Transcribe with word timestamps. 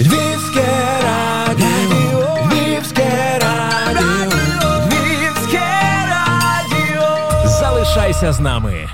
Львівське 0.00 0.66
радіо, 1.02 2.36
Львівське 2.52 3.38
радіо, 3.42 4.40
Львівське 4.86 5.60
радіо. 6.10 7.48
Залишайся 7.60 8.32
з 8.32 8.40
нами. 8.40 8.88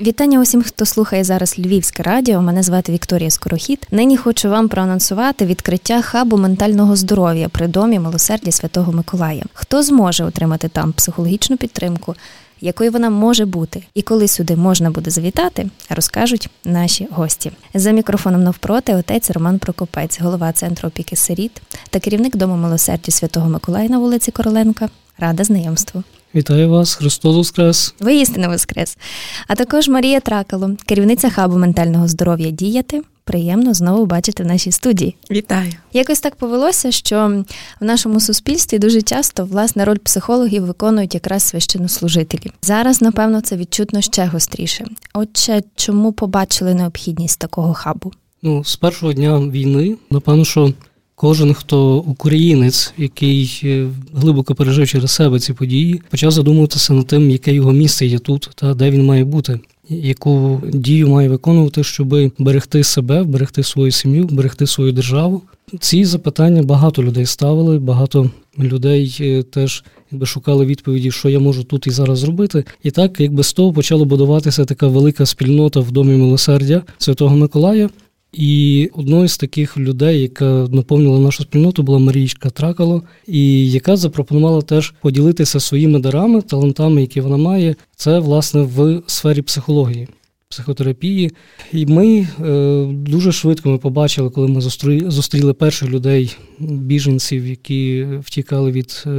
Вітання 0.00 0.40
усім, 0.40 0.62
хто 0.62 0.86
слухає 0.86 1.24
зараз 1.24 1.58
Львівське 1.58 2.02
радіо. 2.02 2.42
Мене 2.42 2.62
звати 2.62 2.92
Вікторія 2.92 3.30
Скорохід. 3.30 3.86
Нині 3.90 4.16
хочу 4.16 4.50
вам 4.50 4.68
проанонсувати 4.68 5.46
відкриття 5.46 6.02
хабу 6.02 6.36
ментального 6.36 6.96
здоров'я 6.96 7.48
при 7.48 7.66
домі 7.66 7.98
милосердя 7.98 8.52
Святого 8.52 8.92
Миколая. 8.92 9.42
Хто 9.52 9.82
зможе 9.82 10.24
отримати 10.24 10.68
там 10.68 10.92
психологічну 10.92 11.56
підтримку? 11.56 12.14
Якою 12.60 12.90
вона 12.90 13.10
може 13.10 13.46
бути, 13.46 13.82
і 13.94 14.02
коли 14.02 14.28
сюди 14.28 14.56
можна 14.56 14.90
буде 14.90 15.10
завітати, 15.10 15.66
розкажуть 15.90 16.48
наші 16.64 17.08
гості. 17.10 17.52
За 17.74 17.90
мікрофоном 17.90 18.42
навпроти 18.42 18.94
отець 18.94 19.30
Роман 19.30 19.58
Прокопець, 19.58 20.20
голова 20.20 20.52
центру 20.52 20.88
опіки 20.88 21.16
сиріт 21.16 21.62
та 21.90 22.00
керівник 22.00 22.36
дому 22.36 22.56
милосердя 22.56 23.12
Святого 23.12 23.48
Миколая 23.48 23.88
на 23.88 23.98
вулиці 23.98 24.30
Короленка. 24.30 24.88
Рада 25.18 25.44
знайомству. 25.44 26.02
Вітаю 26.34 26.70
вас, 26.70 26.94
Христос 26.94 27.36
Воскрес! 27.36 27.94
Воістину 28.00 28.48
Воскрес! 28.48 28.98
А 29.46 29.54
також 29.54 29.88
Марія 29.88 30.20
Тракало, 30.20 30.70
керівниця 30.86 31.30
хабу 31.30 31.58
ментального 31.58 32.08
здоров'я 32.08 32.50
діяти. 32.50 33.02
Приємно 33.24 33.74
знову 33.74 34.06
бачити 34.06 34.42
в 34.42 34.46
нашій 34.46 34.72
студії. 34.72 35.16
Вітаю! 35.30 35.72
Якось 35.92 36.20
так 36.20 36.36
повелося, 36.36 36.90
що 36.90 37.44
в 37.80 37.84
нашому 37.84 38.20
суспільстві 38.20 38.78
дуже 38.78 39.02
часто 39.02 39.44
власне 39.44 39.84
роль 39.84 39.98
психологів 39.98 40.64
виконують 40.66 41.14
якраз 41.14 41.42
священнослужителі. 41.42 42.52
Зараз, 42.62 43.02
напевно, 43.02 43.40
це 43.40 43.56
відчутно 43.56 44.00
ще 44.00 44.26
гостріше. 44.26 44.84
Отже, 45.14 45.62
чому 45.74 46.12
побачили 46.12 46.74
необхідність 46.74 47.38
такого 47.38 47.74
хабу? 47.74 48.12
Ну, 48.42 48.64
з 48.64 48.76
першого 48.76 49.12
дня 49.12 49.38
війни, 49.38 49.96
напевно, 50.10 50.44
що 50.44 50.72
Кожен, 51.16 51.54
хто 51.54 51.96
українець, 51.96 52.94
який 52.98 53.60
е, 53.64 53.88
глибоко 54.14 54.54
пережив 54.54 54.88
через 54.88 55.10
себе 55.10 55.40
ці 55.40 55.52
події, 55.52 56.02
почав 56.10 56.30
задумуватися 56.30 56.92
над 56.92 57.06
тим, 57.06 57.30
яке 57.30 57.52
його 57.52 57.72
місце 57.72 58.06
є 58.06 58.18
тут, 58.18 58.50
та 58.54 58.74
де 58.74 58.90
він 58.90 59.06
має 59.06 59.24
бути, 59.24 59.60
яку 59.88 60.62
дію 60.72 61.08
має 61.08 61.28
виконувати, 61.28 61.84
щоб 61.84 62.32
берегти 62.38 62.84
себе, 62.84 63.22
берегти 63.22 63.62
свою 63.62 63.90
сім'ю, 63.90 64.24
берегти 64.24 64.66
свою 64.66 64.92
державу. 64.92 65.42
Ці 65.80 66.04
запитання 66.04 66.62
багато 66.62 67.02
людей 67.02 67.26
ставили, 67.26 67.78
багато 67.78 68.30
людей 68.58 69.16
е, 69.20 69.42
теж 69.42 69.84
якби 70.10 70.26
шукали 70.26 70.66
відповіді, 70.66 71.10
що 71.10 71.28
я 71.28 71.38
можу 71.38 71.64
тут 71.64 71.86
і 71.86 71.90
зараз 71.90 72.18
зробити. 72.18 72.64
І 72.82 72.90
так, 72.90 73.20
якби 73.20 73.42
з 73.42 73.52
того 73.52 73.72
почала 73.72 74.04
будуватися 74.04 74.64
така 74.64 74.86
велика 74.86 75.26
спільнота 75.26 75.80
в 75.80 75.90
домі 75.90 76.16
милосердя 76.16 76.82
Святого 76.98 77.36
Миколая. 77.36 77.90
І 78.34 78.90
одною 78.92 79.28
з 79.28 79.38
таких 79.38 79.78
людей, 79.78 80.20
яка 80.20 80.68
наповнила 80.70 81.18
нашу 81.18 81.42
спільноту, 81.42 81.82
була 81.82 81.98
Марічка 81.98 82.50
Тракало, 82.50 83.02
і 83.26 83.70
яка 83.70 83.96
запропонувала 83.96 84.62
теж 84.62 84.94
поділитися 85.00 85.60
своїми 85.60 85.98
дарами, 85.98 86.42
талантами, 86.42 87.00
які 87.00 87.20
вона 87.20 87.36
має, 87.36 87.76
це 87.96 88.18
власне 88.18 88.62
в 88.62 89.02
сфері 89.06 89.42
психології. 89.42 90.08
Психотерапії, 90.48 91.30
і 91.72 91.86
ми 91.86 92.28
е, 92.40 92.84
дуже 92.92 93.32
швидко 93.32 93.70
ми 93.70 93.78
побачили, 93.78 94.30
коли 94.30 94.48
ми 94.48 94.60
зустріли, 94.60 95.10
зустріли 95.10 95.52
перших 95.52 95.90
людей, 95.90 96.36
біженців, 96.58 97.46
які 97.46 98.06
втікали 98.20 98.70
від 98.70 99.04
е, 99.06 99.10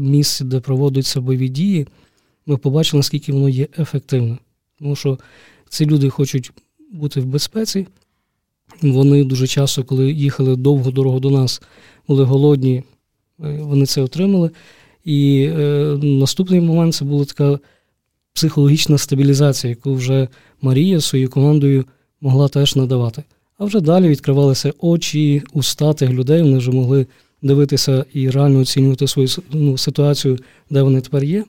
місць, 0.00 0.40
де 0.40 0.60
проводяться 0.60 1.20
бойові 1.20 1.48
дії. 1.48 1.86
Ми 2.46 2.56
побачили, 2.56 2.98
наскільки 2.98 3.32
воно 3.32 3.48
є 3.48 3.66
ефективне. 3.78 4.38
Тому 4.78 4.96
що 4.96 5.18
ці 5.68 5.86
люди 5.86 6.10
хочуть 6.10 6.50
бути 6.92 7.20
в 7.20 7.26
безпеці, 7.26 7.86
вони 8.82 9.24
дуже 9.24 9.46
часто, 9.46 9.84
коли 9.84 10.12
їхали 10.12 10.56
довгу 10.56 10.90
дорогу 10.90 11.20
до 11.20 11.30
нас, 11.30 11.62
були 12.08 12.24
голодні, 12.24 12.82
е, 13.44 13.58
вони 13.62 13.86
це 13.86 14.02
отримали. 14.02 14.50
І 15.04 15.50
е, 15.58 15.98
наступний 16.02 16.60
момент 16.60 16.94
це 16.94 17.04
була 17.04 17.24
така 17.24 17.58
психологічна 18.32 18.98
стабілізація, 18.98 19.70
яку 19.70 19.94
вже 19.94 20.28
Марія 20.62 21.00
своєю 21.00 21.30
командою 21.30 21.84
могла 22.20 22.48
теж 22.48 22.76
надавати. 22.76 23.22
А 23.58 23.64
вже 23.64 23.80
далі 23.80 24.08
відкривалися 24.08 24.72
очі, 24.80 25.42
уста 25.52 25.92
тих 25.92 26.10
людей, 26.10 26.42
вони 26.42 26.58
вже 26.58 26.70
могли 26.70 27.06
дивитися 27.42 28.04
і 28.12 28.30
реально 28.30 28.60
оцінювати 28.60 29.08
свою 29.08 29.28
ну, 29.52 29.78
ситуацію, 29.78 30.38
де 30.70 30.82
вони 30.82 31.00
тепер 31.00 31.24
є, 31.24 31.44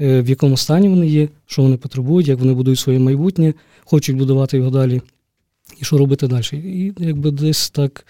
е, 0.00 0.22
в 0.22 0.28
якому 0.28 0.56
стані 0.56 0.88
вони 0.88 1.06
є, 1.06 1.28
що 1.46 1.62
вони 1.62 1.76
потребують, 1.76 2.28
як 2.28 2.38
вони 2.38 2.54
будують 2.54 2.78
своє 2.78 2.98
майбутнє, 2.98 3.54
хочуть 3.84 4.16
будувати 4.16 4.56
його 4.56 4.70
далі 4.70 5.02
і 5.80 5.84
що 5.84 5.98
робити 5.98 6.26
далі. 6.26 6.44
І 6.52 6.92
якби 6.98 7.30
десь 7.30 7.70
так 7.70 8.06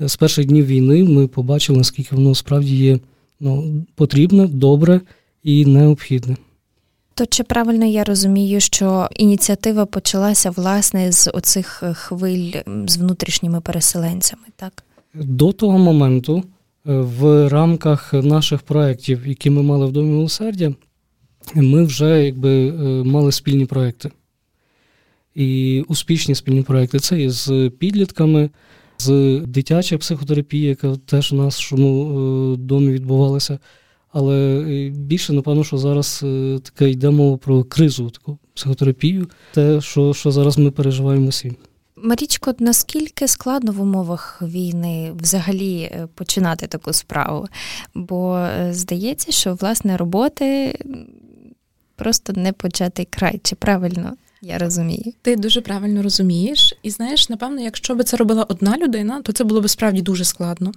е, 0.00 0.08
з 0.08 0.16
перших 0.16 0.46
днів 0.46 0.66
війни 0.66 1.04
ми 1.04 1.26
побачили, 1.26 1.78
наскільки 1.78 2.16
воно 2.16 2.34
справді 2.34 2.76
є 2.76 2.98
ну, 3.40 3.84
потрібне, 3.94 4.46
добре 4.46 5.00
і 5.42 5.66
необхідне. 5.66 6.36
То 7.14 7.26
чи 7.26 7.42
правильно 7.42 7.84
я 7.84 8.04
розумію, 8.04 8.60
що 8.60 9.08
ініціатива 9.16 9.86
почалася 9.86 10.50
власне 10.50 11.12
з 11.12 11.30
оцих 11.30 11.82
е, 11.82 11.94
хвиль 11.94 12.52
з 12.86 12.96
внутрішніми 12.96 13.60
переселенцями, 13.60 14.42
так? 14.56 14.84
До 15.14 15.52
того 15.52 15.78
моменту, 15.78 16.36
е, 16.38 16.42
в 16.92 17.48
рамках 17.48 18.12
наших 18.12 18.62
проєктів, 18.62 19.26
які 19.26 19.50
ми 19.50 19.62
мали 19.62 19.86
в 19.86 19.92
Домі 19.92 20.10
милосердя, 20.10 20.74
ми 21.54 21.84
вже 21.84 22.24
якби 22.24 22.72
мали 23.04 23.32
спільні 23.32 23.66
проєкти 23.66 24.10
і 25.34 25.82
успішні 25.88 26.34
спільні 26.34 26.62
проекти. 26.62 26.98
Це 26.98 27.22
і 27.22 27.30
з 27.30 27.70
підлітками, 27.78 28.50
з 28.98 29.40
дитяча 29.46 29.98
психотерапія, 29.98 30.68
яка 30.68 30.96
теж 30.96 31.32
у 31.32 31.36
нашому 31.36 32.10
е, 32.54 32.56
домі 32.56 32.92
відбувалася. 32.92 33.58
Але 34.12 34.36
е, 34.68 34.88
більше, 34.88 35.32
напевно, 35.32 35.64
що 35.64 35.78
зараз 35.78 36.20
е, 36.24 36.58
таке 36.62 36.90
йде 36.90 37.10
мова 37.10 37.36
про 37.36 37.64
кризу, 37.64 38.10
таку 38.10 38.38
психотерапію, 38.54 39.26
те, 39.54 39.80
що, 39.80 40.14
що 40.14 40.30
зараз 40.30 40.58
ми 40.58 40.70
переживаємо 40.70 41.28
всі. 41.28 41.52
Марічко, 41.96 42.54
наскільки 42.58 43.28
складно 43.28 43.72
в 43.72 43.80
умовах 43.80 44.42
війни 44.42 45.12
взагалі 45.20 45.90
починати 46.14 46.66
таку 46.66 46.92
справу? 46.92 47.46
Бо 47.94 48.46
здається, 48.70 49.32
що 49.32 49.54
власне 49.54 49.96
роботи 49.96 50.78
просто 51.96 52.32
не 52.32 52.52
початий 52.52 53.08
край, 53.10 53.40
чи 53.42 53.56
правильно? 53.56 54.12
Я 54.46 54.58
розумію. 54.58 55.12
Ти 55.22 55.36
дуже 55.36 55.60
правильно 55.60 56.02
розумієш. 56.02 56.74
І 56.82 56.90
знаєш, 56.90 57.28
напевно, 57.28 57.60
якщо 57.60 57.94
би 57.94 58.04
це 58.04 58.16
робила 58.16 58.42
одна 58.42 58.76
людина, 58.78 59.22
то 59.22 59.32
це 59.32 59.44
було 59.44 59.60
б 59.60 59.68
справді 59.68 60.02
дуже 60.02 60.24
складно. 60.24 60.72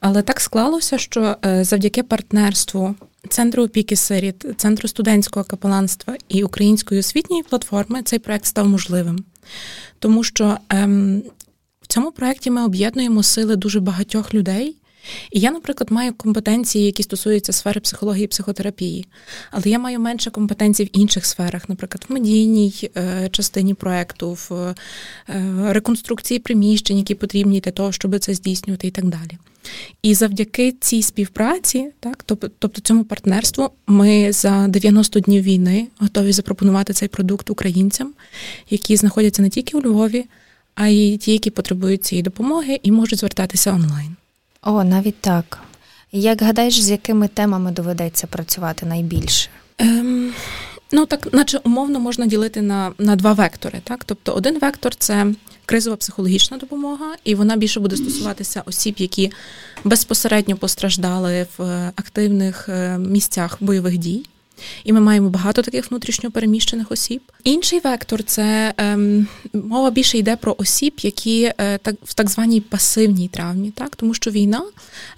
Але 0.00 0.22
так 0.22 0.40
склалося, 0.40 0.98
що 0.98 1.36
е, 1.44 1.64
завдяки 1.64 2.02
партнерству 2.02 2.94
Центру 3.28 3.64
опіки 3.64 3.96
сиріт, 3.96 4.46
Центру 4.56 4.88
студентського 4.88 5.44
капеланства 5.44 6.16
і 6.28 6.44
Української 6.44 7.00
освітньої 7.00 7.42
платформи 7.42 8.02
цей 8.02 8.18
проект 8.18 8.46
став 8.46 8.68
можливим. 8.68 9.24
Тому 9.98 10.24
що 10.24 10.58
ем, 10.68 11.22
в 11.82 11.86
цьому 11.86 12.12
проєкті 12.12 12.50
ми 12.50 12.64
об'єднуємо 12.64 13.22
сили 13.22 13.56
дуже 13.56 13.80
багатьох 13.80 14.34
людей. 14.34 14.76
І 15.30 15.40
я, 15.40 15.50
наприклад, 15.50 15.90
маю 15.90 16.12
компетенції, 16.12 16.86
які 16.86 17.02
стосуються 17.02 17.52
сфери 17.52 17.80
психології 17.80 18.24
і 18.24 18.28
психотерапії, 18.28 19.06
але 19.50 19.64
я 19.66 19.78
маю 19.78 20.00
менше 20.00 20.30
компетенцій 20.30 20.84
в 20.84 20.88
інших 20.92 21.26
сферах, 21.26 21.68
наприклад, 21.68 22.06
в 22.08 22.12
медійній 22.12 22.90
е, 22.96 23.28
частині 23.32 23.74
проекту, 23.74 24.32
в 24.32 24.74
е, 25.28 25.44
реконструкції 25.72 26.40
приміщень, 26.40 26.98
які 26.98 27.14
потрібні 27.14 27.60
для 27.60 27.70
того, 27.70 27.92
щоб 27.92 28.18
це 28.18 28.34
здійснювати, 28.34 28.86
і 28.86 28.90
так 28.90 29.04
далі. 29.04 29.38
І 30.02 30.14
завдяки 30.14 30.72
цій 30.80 31.02
співпраці, 31.02 31.90
так, 32.00 32.22
тобто 32.58 32.80
цьому 32.80 33.04
партнерству, 33.04 33.70
ми 33.86 34.32
за 34.32 34.68
90 34.68 35.20
днів 35.20 35.42
війни 35.42 35.86
готові 35.98 36.32
запропонувати 36.32 36.92
цей 36.92 37.08
продукт 37.08 37.50
українцям, 37.50 38.14
які 38.70 38.96
знаходяться 38.96 39.42
не 39.42 39.48
тільки 39.48 39.76
у 39.76 39.82
Львові, 39.82 40.24
а 40.74 40.88
й 40.88 41.16
ті, 41.16 41.32
які 41.32 41.50
потребують 41.50 42.04
цієї 42.04 42.22
допомоги 42.22 42.80
і 42.82 42.92
можуть 42.92 43.18
звертатися 43.18 43.72
онлайн. 43.72 44.16
О, 44.64 44.84
навіть 44.84 45.20
так. 45.20 45.58
Як 46.12 46.42
гадаєш, 46.42 46.80
з 46.80 46.90
якими 46.90 47.28
темами 47.28 47.70
доведеться 47.70 48.26
працювати 48.26 48.86
найбільше? 48.86 49.48
Ем, 49.78 50.32
Ну 50.92 51.06
так, 51.06 51.32
наче 51.32 51.58
умовно 51.64 52.00
можна 52.00 52.26
ділити 52.26 52.62
на 52.62 52.92
на 52.98 53.16
два 53.16 53.32
вектори. 53.32 53.80
Так, 53.84 54.04
тобто, 54.04 54.32
один 54.32 54.58
вектор 54.58 54.94
це 54.94 55.26
кризова 55.66 55.96
психологічна 55.96 56.58
допомога, 56.58 57.14
і 57.24 57.34
вона 57.34 57.56
більше 57.56 57.80
буде 57.80 57.96
стосуватися 57.96 58.62
осіб, 58.66 58.94
які 58.98 59.32
безпосередньо 59.84 60.56
постраждали 60.56 61.46
в 61.58 61.92
активних 61.96 62.68
е, 62.68 62.98
місцях 62.98 63.56
бойових 63.60 63.98
дій. 63.98 64.26
І 64.84 64.92
ми 64.92 65.00
маємо 65.00 65.30
багато 65.30 65.62
таких 65.62 65.90
внутрішньо 65.90 66.30
переміщених 66.30 66.92
осіб. 66.92 67.20
Інший 67.44 67.80
вектор 67.84 68.22
це 68.22 68.74
ем, 68.76 69.26
мова 69.52 69.90
більше 69.90 70.18
йде 70.18 70.36
про 70.36 70.54
осіб, 70.58 70.94
які 71.02 71.52
е, 71.58 71.78
так 71.78 71.94
в 72.04 72.14
так 72.14 72.30
званій 72.30 72.60
пасивній 72.60 73.28
травмі, 73.28 73.70
так 73.70 73.96
тому 73.96 74.14
що 74.14 74.30
війна 74.30 74.62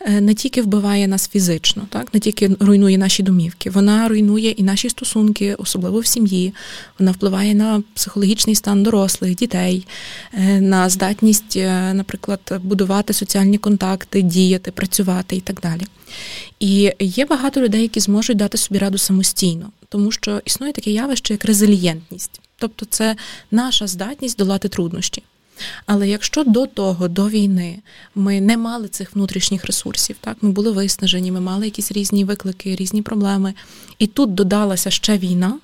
е, 0.01 0.21
не 0.21 0.35
тільки 0.35 0.63
вбиває 0.63 1.09
нас 1.09 1.29
фізично, 1.29 1.87
так 1.91 2.15
не 2.15 2.21
тільки 2.21 2.57
руйнує 2.61 2.99
наші 2.99 3.23
домівки, 3.23 3.71
вона 3.71 4.09
руйнує 4.09 4.51
і 4.51 4.63
наші 4.63 4.89
стосунки, 4.89 5.55
особливо 5.55 6.01
в 6.01 6.07
сім'ї. 6.07 6.55
Вона 6.99 7.11
впливає 7.11 7.55
на 7.55 7.83
психологічний 7.95 8.55
стан 8.55 8.83
дорослих, 8.83 9.35
дітей, 9.35 9.87
е, 10.33 10.61
на 10.61 10.89
здатність, 10.89 11.57
е, 11.57 11.95
наприклад, 11.95 12.61
будувати 12.63 13.13
соціальні 13.13 13.59
контакти, 13.59 14.23
діяти, 14.23 14.71
працювати 14.71 15.37
і 15.37 15.41
так 15.41 15.61
далі. 15.61 15.83
І 16.61 16.93
є 17.01 17.27
багато 17.27 17.61
людей, 17.61 17.83
які 17.83 18.01
зможуть 18.01 18.37
дати 18.37 18.59
собі 18.59 18.79
раду 18.79 18.99
самостійно, 18.99 19.71
тому 19.89 20.13
що 20.13 20.43
існує 20.45 20.73
таке 20.73 20.91
явище, 20.91 21.35
як 21.35 21.45
резилієнтність, 21.45 22.41
тобто 22.59 22.87
це 22.91 23.17
наша 23.51 23.87
здатність 23.87 24.39
долати 24.39 24.69
труднощі. 24.69 25.23
Але 25.87 26.09
якщо 26.09 26.45
до 26.45 26.67
того, 26.67 27.09
до 27.09 27.29
війни, 27.29 27.79
ми 28.15 28.41
не 28.41 28.57
мали 28.57 28.89
цих 28.89 29.15
внутрішніх 29.15 29.65
ресурсів, 29.65 30.17
так 30.21 30.37
ми 30.41 30.51
були 30.51 30.71
виснажені, 30.71 31.33
ми 31.33 31.41
мали 31.41 31.65
якісь 31.65 31.93
різні 31.93 32.25
виклики, 32.25 32.77
різні 32.77 33.03
проблеми, 33.03 33.55
і 33.99 34.07
тут 34.07 34.35
додалася 34.35 34.91
ще 34.91 35.19
війна, 35.19 35.59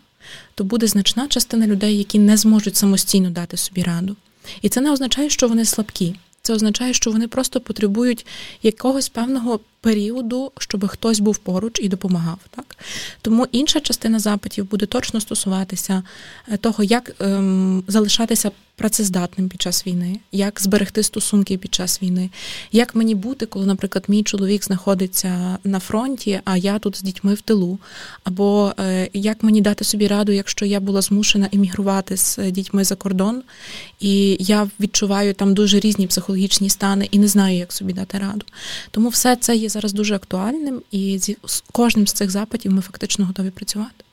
то 0.54 0.64
буде 0.64 0.86
значна 0.86 1.28
частина 1.28 1.66
людей, 1.66 1.98
які 1.98 2.18
не 2.18 2.36
зможуть 2.36 2.76
самостійно 2.76 3.30
дати 3.30 3.56
собі 3.56 3.82
раду. 3.82 4.16
І 4.62 4.68
це 4.68 4.80
не 4.80 4.92
означає, 4.92 5.30
що 5.30 5.48
вони 5.48 5.64
слабкі. 5.64 6.14
Це 6.42 6.54
означає, 6.54 6.92
що 6.92 7.10
вони 7.10 7.28
просто 7.28 7.60
потребують 7.60 8.26
якогось 8.62 9.08
певного 9.08 9.60
періоду, 9.80 10.52
щоб 10.58 10.88
хтось 10.88 11.20
був 11.20 11.38
поруч 11.38 11.80
і 11.80 11.88
допомагав. 11.88 12.38
Так 12.50 12.76
тому 13.22 13.46
інша 13.52 13.80
частина 13.80 14.18
запитів 14.18 14.70
буде 14.70 14.86
точно 14.86 15.20
стосуватися 15.20 16.02
е, 16.48 16.56
того, 16.56 16.84
як 16.84 17.14
ем, 17.20 17.84
залишатися 17.88 18.50
працездатним 18.76 19.48
під 19.48 19.62
час 19.62 19.86
війни, 19.86 20.20
як 20.32 20.60
зберегти 20.60 21.02
стосунки 21.02 21.58
під 21.58 21.74
час 21.74 22.02
війни, 22.02 22.30
як 22.72 22.94
мені 22.94 23.14
бути, 23.14 23.46
коли, 23.46 23.66
наприклад, 23.66 24.04
мій 24.08 24.22
чоловік 24.22 24.64
знаходиться 24.64 25.58
на 25.64 25.80
фронті, 25.80 26.40
а 26.44 26.56
я 26.56 26.78
тут 26.78 26.96
з 26.96 27.02
дітьми 27.02 27.34
в 27.34 27.40
тилу, 27.40 27.78
або 28.24 28.74
е, 28.78 29.08
як 29.12 29.42
мені 29.42 29.60
дати 29.60 29.84
собі 29.84 30.06
раду, 30.06 30.32
якщо 30.32 30.64
я 30.64 30.80
була 30.80 31.00
змушена 31.02 31.48
емігрувати 31.52 32.16
з 32.16 32.38
дітьми 32.50 32.84
за 32.84 32.94
кордон, 32.96 33.42
і 34.00 34.36
я 34.40 34.70
відчуваю 34.80 35.34
там 35.34 35.54
дуже 35.54 35.80
різні 35.80 36.06
психологічні 36.06 36.70
стани 36.70 37.08
і 37.10 37.18
не 37.18 37.28
знаю, 37.28 37.56
як 37.56 37.72
собі 37.72 37.92
дати 37.92 38.18
раду. 38.18 38.46
Тому 38.90 39.08
все 39.08 39.36
це 39.36 39.56
є 39.56 39.68
зараз 39.68 39.92
дуже 39.92 40.14
актуальним, 40.14 40.82
і 40.90 41.18
з 41.44 41.64
кожним 41.72 42.06
з 42.06 42.12
цих 42.12 42.30
запитів 42.30 42.72
ми 42.72 42.82
фактично 42.82 43.24
готові 43.24 43.50
працювати. 43.50 44.04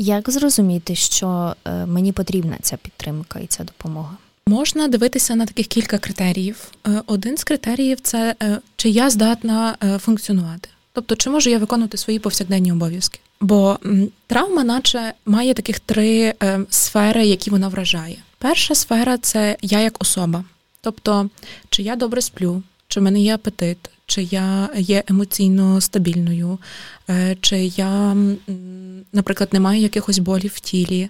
Як 0.00 0.30
зрозуміти, 0.30 0.94
що 0.94 1.56
е, 1.64 1.86
мені 1.86 2.12
потрібна 2.12 2.56
ця 2.62 2.76
підтримка 2.76 3.38
і 3.38 3.46
ця 3.46 3.64
допомога? 3.64 4.16
Можна 4.46 4.88
дивитися 4.88 5.34
на 5.34 5.46
таких 5.46 5.66
кілька 5.66 5.98
критеріїв. 5.98 6.70
Е, 6.86 7.02
один 7.06 7.36
з 7.36 7.44
критеріїв 7.44 8.00
це 8.00 8.34
е, 8.42 8.58
чи 8.76 8.88
я 8.88 9.10
здатна 9.10 9.76
функціонувати, 10.00 10.68
тобто 10.92 11.16
чи 11.16 11.30
можу 11.30 11.50
я 11.50 11.58
виконувати 11.58 11.96
свої 11.96 12.18
повсякденні 12.18 12.72
обов'язки. 12.72 13.20
Бо 13.40 13.78
травма, 14.26 14.64
наче 14.64 15.12
має 15.26 15.54
таких 15.54 15.80
три 15.80 16.34
сфери, 16.70 17.26
які 17.26 17.50
вона 17.50 17.68
вражає. 17.68 18.16
Перша 18.38 18.74
сфера 18.74 19.18
це 19.18 19.56
я 19.62 19.80
як 19.80 20.02
особа, 20.02 20.44
тобто 20.80 21.30
чи 21.70 21.82
я 21.82 21.96
добре 21.96 22.20
сплю, 22.20 22.62
чи 22.88 23.00
в 23.00 23.02
мене 23.02 23.20
є 23.20 23.34
апетит, 23.34 23.78
чи 24.08 24.22
я 24.22 24.68
є 24.76 25.02
емоційно 25.08 25.80
стабільною, 25.80 26.58
е, 27.10 27.36
чи 27.40 27.58
я, 27.64 28.16
наприклад, 29.12 29.48
не 29.52 29.60
маю 29.60 29.80
якихось 29.80 30.18
болів 30.18 30.52
в 30.54 30.60
тілі. 30.60 31.08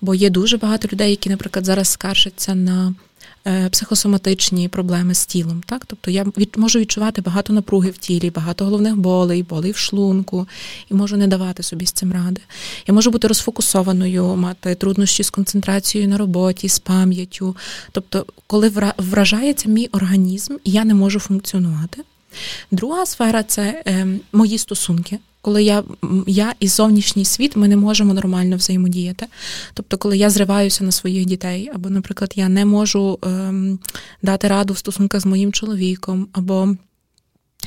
Бо 0.00 0.14
є 0.14 0.30
дуже 0.30 0.56
багато 0.56 0.88
людей, 0.92 1.10
які, 1.10 1.30
наприклад, 1.30 1.64
зараз 1.64 1.88
скаржаться 1.88 2.54
на 2.54 2.94
Е, 3.46 3.68
психосоматичні 3.68 4.68
проблеми 4.68 5.14
з 5.14 5.26
тілом. 5.26 5.62
Так? 5.66 5.86
Тобто 5.86 6.10
я 6.10 6.24
від, 6.24 6.54
можу 6.56 6.78
відчувати 6.78 7.20
багато 7.22 7.52
напруги 7.52 7.90
в 7.90 7.98
тілі, 7.98 8.30
багато 8.30 8.64
головних 8.64 8.96
болей, 8.96 9.42
болей 9.42 9.72
в 9.72 9.76
шлунку, 9.76 10.48
і 10.90 10.94
можу 10.94 11.16
не 11.16 11.26
давати 11.26 11.62
собі 11.62 11.86
з 11.86 11.92
цим 11.92 12.12
ради. 12.12 12.40
Я 12.86 12.94
можу 12.94 13.10
бути 13.10 13.28
розфокусованою, 13.28 14.36
мати 14.36 14.74
труднощі 14.74 15.22
з 15.22 15.30
концентрацією 15.30 16.10
на 16.10 16.18
роботі, 16.18 16.68
з 16.68 16.78
пам'яттю. 16.78 17.56
Тобто, 17.92 18.26
коли 18.46 18.72
вражається 18.98 19.68
мій 19.68 19.86
організм, 19.92 20.56
я 20.64 20.84
не 20.84 20.94
можу 20.94 21.20
функціонувати. 21.20 22.02
Друга 22.70 23.06
сфера 23.06 23.42
це 23.42 23.82
е, 23.86 24.06
мої 24.32 24.58
стосунки 24.58 25.18
коли 25.42 25.62
я 25.62 25.84
я 26.26 26.54
і 26.60 26.68
зовнішній 26.68 27.24
світ 27.24 27.56
ми 27.56 27.68
не 27.68 27.76
можемо 27.76 28.14
нормально 28.14 28.56
взаємодіяти. 28.56 29.26
Тобто, 29.74 29.98
коли 29.98 30.16
я 30.16 30.30
зриваюся 30.30 30.84
на 30.84 30.92
своїх 30.92 31.24
дітей, 31.24 31.70
або, 31.74 31.90
наприклад, 31.90 32.32
я 32.36 32.48
не 32.48 32.64
можу 32.64 33.18
е, 33.24 33.52
дати 34.22 34.48
раду 34.48 34.72
в 34.72 34.78
стосунках 34.78 35.20
з 35.20 35.26
моїм 35.26 35.52
чоловіком, 35.52 36.28
або 36.32 36.76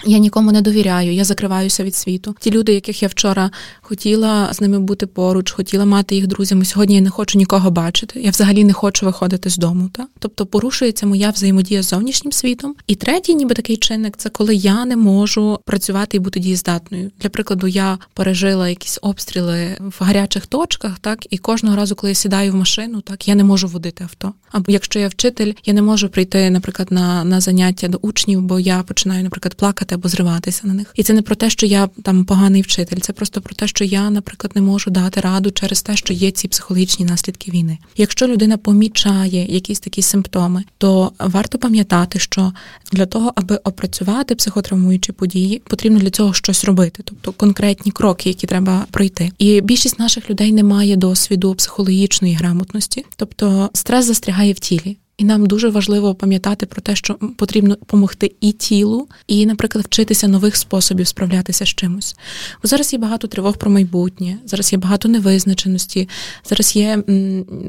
я 0.05 0.17
нікому 0.17 0.51
не 0.51 0.61
довіряю, 0.61 1.13
я 1.13 1.23
закриваюся 1.23 1.83
від 1.83 1.95
світу. 1.95 2.35
Ті 2.39 2.51
люди, 2.51 2.73
яких 2.73 3.03
я 3.03 3.07
вчора 3.07 3.51
хотіла 3.93 4.53
з 4.53 4.61
ними 4.61 4.79
бути 4.79 5.07
поруч, 5.07 5.51
хотіла 5.51 5.85
мати 5.85 6.15
їх 6.15 6.27
друзями. 6.27 6.65
Сьогодні 6.65 6.95
я 6.95 7.01
не 7.01 7.09
хочу 7.09 7.37
нікого 7.37 7.71
бачити. 7.71 8.21
Я 8.21 8.31
взагалі 8.31 8.63
не 8.63 8.73
хочу 8.73 9.05
виходити 9.05 9.49
з 9.49 9.57
дому. 9.57 9.89
Так? 9.93 10.07
Тобто 10.19 10.45
порушується 10.45 11.05
моя 11.05 11.29
взаємодія 11.29 11.83
з 11.83 11.89
зовнішнім 11.89 12.31
світом. 12.31 12.75
І 12.87 12.95
третій, 12.95 13.35
ніби 13.35 13.55
такий 13.55 13.77
чинник, 13.77 14.17
це 14.17 14.29
коли 14.29 14.55
я 14.55 14.85
не 14.85 14.95
можу 14.95 15.59
працювати 15.65 16.17
і 16.17 16.19
бути 16.19 16.39
дієздатною. 16.39 17.11
Для 17.21 17.29
прикладу, 17.29 17.67
я 17.67 17.97
пережила 18.13 18.69
якісь 18.69 18.99
обстріли 19.01 19.77
в 19.79 20.03
гарячих 20.03 20.45
точках, 20.45 20.99
так 20.99 21.27
і 21.29 21.37
кожного 21.37 21.75
разу, 21.75 21.95
коли 21.95 22.11
я 22.11 22.15
сідаю 22.15 22.51
в 22.51 22.55
машину, 22.55 23.01
так 23.01 23.27
я 23.27 23.35
не 23.35 23.43
можу 23.43 23.67
водити 23.67 24.03
авто. 24.03 24.33
Або 24.51 24.71
якщо 24.71 24.99
я 24.99 25.07
вчитель, 25.07 25.53
я 25.65 25.73
не 25.73 25.81
можу 25.81 26.09
прийти, 26.09 26.49
наприклад, 26.49 26.87
на, 26.91 27.23
на 27.23 27.41
заняття 27.41 27.87
до 27.87 27.97
учнів, 28.01 28.41
бо 28.41 28.59
я 28.59 28.83
починаю, 28.83 29.23
наприклад, 29.23 29.55
плакати 29.55 29.95
або 29.95 30.09
зриватися 30.09 30.67
на 30.67 30.73
них. 30.73 30.91
І 30.95 31.03
це 31.03 31.13
не 31.13 31.21
про 31.21 31.35
те, 31.35 31.49
що 31.49 31.65
я 31.65 31.89
там 32.03 32.25
поганий 32.25 32.61
вчитель, 32.61 32.97
це 32.97 33.13
просто 33.13 33.41
про 33.41 33.55
те, 33.55 33.67
що 33.67 33.82
я, 33.83 34.09
наприклад, 34.09 34.51
не 34.55 34.61
можу 34.61 34.91
дати 34.91 35.19
раду 35.19 35.51
через 35.51 35.81
те, 35.81 35.95
що 35.95 36.13
є 36.13 36.31
ці 36.31 36.47
психологічні 36.47 37.05
наслідки 37.05 37.51
війни. 37.51 37.77
Якщо 37.97 38.27
людина 38.27 38.57
помічає 38.57 39.45
якісь 39.53 39.79
такі 39.79 40.01
симптоми, 40.01 40.63
то 40.77 41.11
варто 41.19 41.57
пам'ятати, 41.57 42.19
що 42.19 42.53
для 42.91 43.05
того, 43.05 43.31
аби 43.35 43.55
опрацювати 43.55 44.35
психотравмуючі 44.35 45.11
події, 45.11 45.61
потрібно 45.67 45.99
для 45.99 46.09
цього 46.09 46.33
щось 46.33 46.65
робити, 46.65 47.03
тобто 47.05 47.31
конкретні 47.31 47.91
кроки, 47.91 48.29
які 48.29 48.47
треба 48.47 48.85
пройти. 48.91 49.31
І 49.37 49.61
більшість 49.61 49.99
наших 49.99 50.29
людей 50.29 50.51
не 50.51 50.63
має 50.63 50.95
досвіду 50.95 51.55
психологічної 51.55 52.33
грамотності, 52.33 53.05
тобто 53.15 53.69
стрес 53.73 54.05
застрягає 54.05 54.53
в 54.53 54.59
тілі. 54.59 54.97
І 55.23 55.25
нам 55.25 55.45
дуже 55.45 55.69
важливо 55.69 56.15
пам'ятати 56.15 56.65
про 56.65 56.81
те, 56.81 56.95
що 56.95 57.15
потрібно 57.37 57.75
допомогти 57.75 58.35
і 58.41 58.51
тілу, 58.51 59.07
і, 59.27 59.45
наприклад, 59.45 59.85
вчитися 59.85 60.27
нових 60.27 60.55
способів 60.55 61.07
справлятися 61.07 61.65
з 61.65 61.69
чимось. 61.69 62.15
Бо 62.63 62.67
зараз 62.67 62.93
є 62.93 62.99
багато 62.99 63.27
тривог 63.27 63.57
про 63.57 63.71
майбутнє, 63.71 64.37
зараз 64.45 64.73
є 64.73 64.79
багато 64.79 65.09
невизначеності, 65.09 66.09
зараз 66.45 66.75
є 66.75 67.03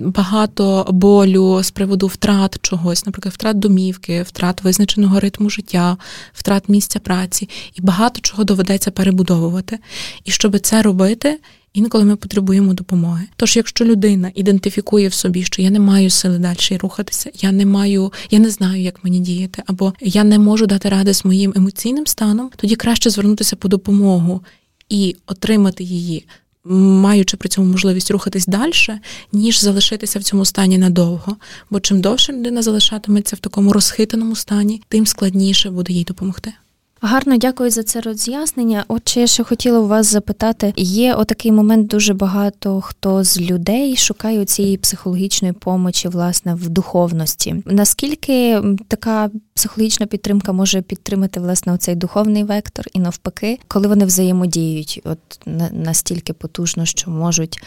багато 0.04 0.86
болю 0.90 1.62
з 1.62 1.70
приводу 1.70 2.06
втрат 2.06 2.58
чогось, 2.62 3.06
наприклад, 3.06 3.34
втрат 3.34 3.58
домівки, 3.58 4.22
втрат 4.22 4.62
визначеного 4.62 5.20
ритму 5.20 5.50
життя, 5.50 5.96
втрат 6.32 6.68
місця 6.68 6.98
праці, 6.98 7.48
і 7.74 7.80
багато 7.80 8.20
чого 8.20 8.44
доведеться 8.44 8.90
перебудовувати. 8.90 9.78
І 10.24 10.30
щоб 10.30 10.58
це 10.60 10.82
робити. 10.82 11.38
Інколи 11.74 12.04
ми 12.04 12.16
потребуємо 12.16 12.74
допомоги. 12.74 13.26
Тож, 13.36 13.56
якщо 13.56 13.84
людина 13.84 14.30
ідентифікує 14.34 15.08
в 15.08 15.14
собі, 15.14 15.44
що 15.44 15.62
я 15.62 15.70
не 15.70 15.80
маю 15.80 16.10
сили 16.10 16.38
далі 16.38 16.78
рухатися, 16.78 17.30
я 17.34 17.52
не 17.52 17.66
маю, 17.66 18.12
я 18.30 18.38
не 18.38 18.50
знаю, 18.50 18.82
як 18.82 19.04
мені 19.04 19.20
діяти, 19.20 19.62
або 19.66 19.92
я 20.00 20.24
не 20.24 20.38
можу 20.38 20.66
дати 20.66 20.88
ради 20.88 21.14
з 21.14 21.24
моїм 21.24 21.52
емоційним 21.56 22.06
станом, 22.06 22.50
тоді 22.56 22.76
краще 22.76 23.10
звернутися 23.10 23.56
по 23.56 23.68
допомогу 23.68 24.40
і 24.88 25.16
отримати 25.26 25.84
її. 25.84 26.26
Маючи 26.66 27.36
при 27.36 27.48
цьому 27.48 27.72
можливість 27.72 28.10
рухатись 28.10 28.46
далі, 28.46 28.72
ніж 29.32 29.60
залишитися 29.60 30.18
в 30.18 30.22
цьому 30.22 30.44
стані 30.44 30.78
надовго. 30.78 31.36
Бо 31.70 31.80
чим 31.80 32.00
довше 32.00 32.32
людина 32.32 32.62
залишатиметься 32.62 33.36
в 33.36 33.38
такому 33.38 33.72
розхитаному 33.72 34.36
стані, 34.36 34.82
тим 34.88 35.06
складніше 35.06 35.70
буде 35.70 35.92
їй 35.92 36.04
допомогти. 36.04 36.52
Гарно 37.06 37.36
дякую 37.36 37.70
за 37.70 37.82
це 37.82 38.00
роз'яснення. 38.00 38.84
Отже, 38.88 39.20
я 39.20 39.26
ще 39.26 39.44
хотіла 39.44 39.78
у 39.78 39.86
вас 39.86 40.06
запитати: 40.06 40.72
є 40.76 41.14
отакий 41.14 41.52
момент 41.52 41.86
дуже 41.86 42.14
багато 42.14 42.80
хто 42.80 43.24
з 43.24 43.40
людей 43.40 43.96
шукає 43.96 44.44
цієї 44.44 44.76
психологічної 44.76 45.52
помочі, 45.52 46.08
власне, 46.08 46.54
в 46.54 46.68
духовності. 46.68 47.62
Наскільки 47.66 48.62
така 48.88 49.30
психологічна 49.54 50.06
підтримка 50.06 50.52
може 50.52 50.82
підтримати 50.82 51.40
власне 51.40 51.72
оцей 51.72 51.94
духовний 51.94 52.44
вектор, 52.44 52.84
і 52.92 52.98
навпаки, 52.98 53.58
коли 53.68 53.88
вони 53.88 54.04
взаємодіють, 54.04 55.00
от 55.04 55.18
настільки 55.72 56.32
потужно, 56.32 56.84
що 56.84 57.10
можуть. 57.10 57.62